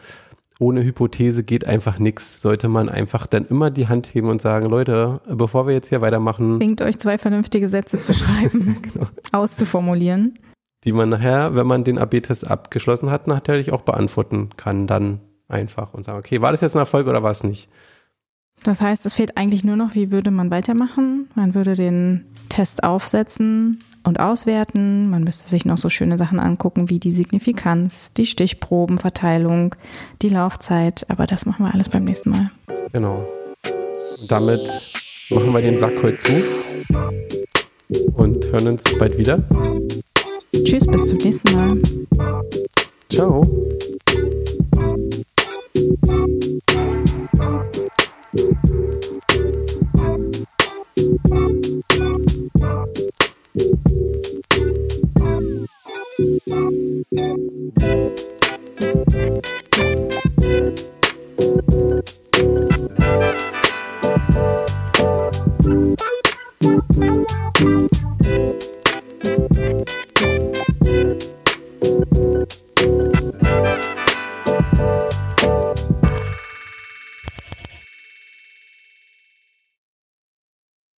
[0.60, 2.42] Ohne Hypothese geht einfach nichts.
[2.42, 6.00] Sollte man einfach dann immer die Hand heben und sagen, Leute, bevor wir jetzt hier
[6.00, 6.58] weitermachen.
[6.58, 9.06] Winkt euch zwei vernünftige Sätze zu schreiben, genau.
[9.32, 10.38] auszuformulieren.
[10.84, 15.94] Die man nachher, wenn man den AB-Test abgeschlossen hat, natürlich auch beantworten kann, dann einfach
[15.94, 17.68] und sagen, okay, war das jetzt ein Erfolg oder war es nicht?
[18.64, 21.28] Das heißt, es fehlt eigentlich nur noch, wie würde man weitermachen?
[21.34, 25.08] Man würde den Test aufsetzen, und auswerten.
[25.10, 29.74] Man müsste sich noch so schöne Sachen angucken wie die Signifikanz, die Stichprobenverteilung,
[30.22, 31.06] die Laufzeit.
[31.08, 32.50] Aber das machen wir alles beim nächsten Mal.
[32.92, 33.22] Genau.
[34.28, 34.68] Damit
[35.30, 36.42] machen wir den Sack heute zu
[38.14, 39.42] und hören uns bald wieder.
[40.64, 41.78] Tschüss, bis zum nächsten Mal.
[43.10, 43.44] Ciao.